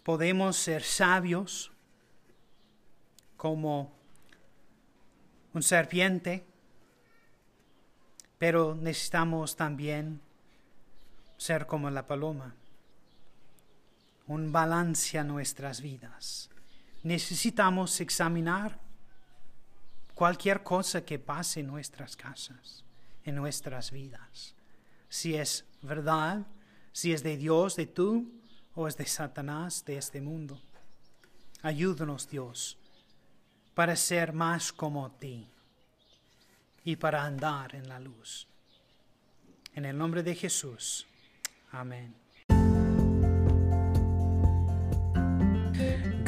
Podemos 0.04 0.58
ser 0.58 0.82
sabios 0.82 1.72
como 3.38 3.92
un 5.54 5.62
serpiente, 5.62 6.44
pero 8.40 8.74
necesitamos 8.74 9.56
también 9.56 10.20
ser 11.38 11.68
como 11.68 11.92
la 11.92 12.08
paloma, 12.08 12.56
un 14.26 14.52
balance 14.52 15.20
a 15.20 15.24
nuestras 15.24 15.82
vidas. 15.82 16.50
Necesitamos 17.04 18.02
examinar 18.02 18.89
cualquier 20.20 20.64
cosa 20.64 21.06
que 21.06 21.18
pase 21.18 21.62
en 21.62 21.68
nuestras 21.68 22.18
casas, 22.18 22.84
en 23.24 23.36
nuestras 23.36 23.90
vidas. 23.90 24.54
Si 25.08 25.34
es 25.34 25.64
verdad, 25.82 26.46
si 26.92 27.14
es 27.14 27.24
de 27.24 27.38
Dios, 27.38 27.78
de 27.78 27.86
tú, 27.86 28.30
o 28.76 28.90
es 28.90 28.98
de 28.98 29.06
Satanás, 29.06 29.86
de 29.86 29.96
este 29.96 30.20
mundo. 30.20 30.62
Ayúdanos, 31.62 32.28
Dios, 32.28 32.78
para 33.74 33.96
ser 33.96 34.34
más 34.34 34.74
como 34.74 35.10
ti 35.10 35.48
y 36.84 36.98
para 36.98 37.24
andar 37.24 37.74
en 37.74 37.88
la 37.88 38.02
luz. 38.02 38.46
En 39.74 39.86
el 39.86 39.98
nombre 39.98 40.22
de 40.22 40.36
Jesús. 40.36 41.08
Amén. 41.72 42.14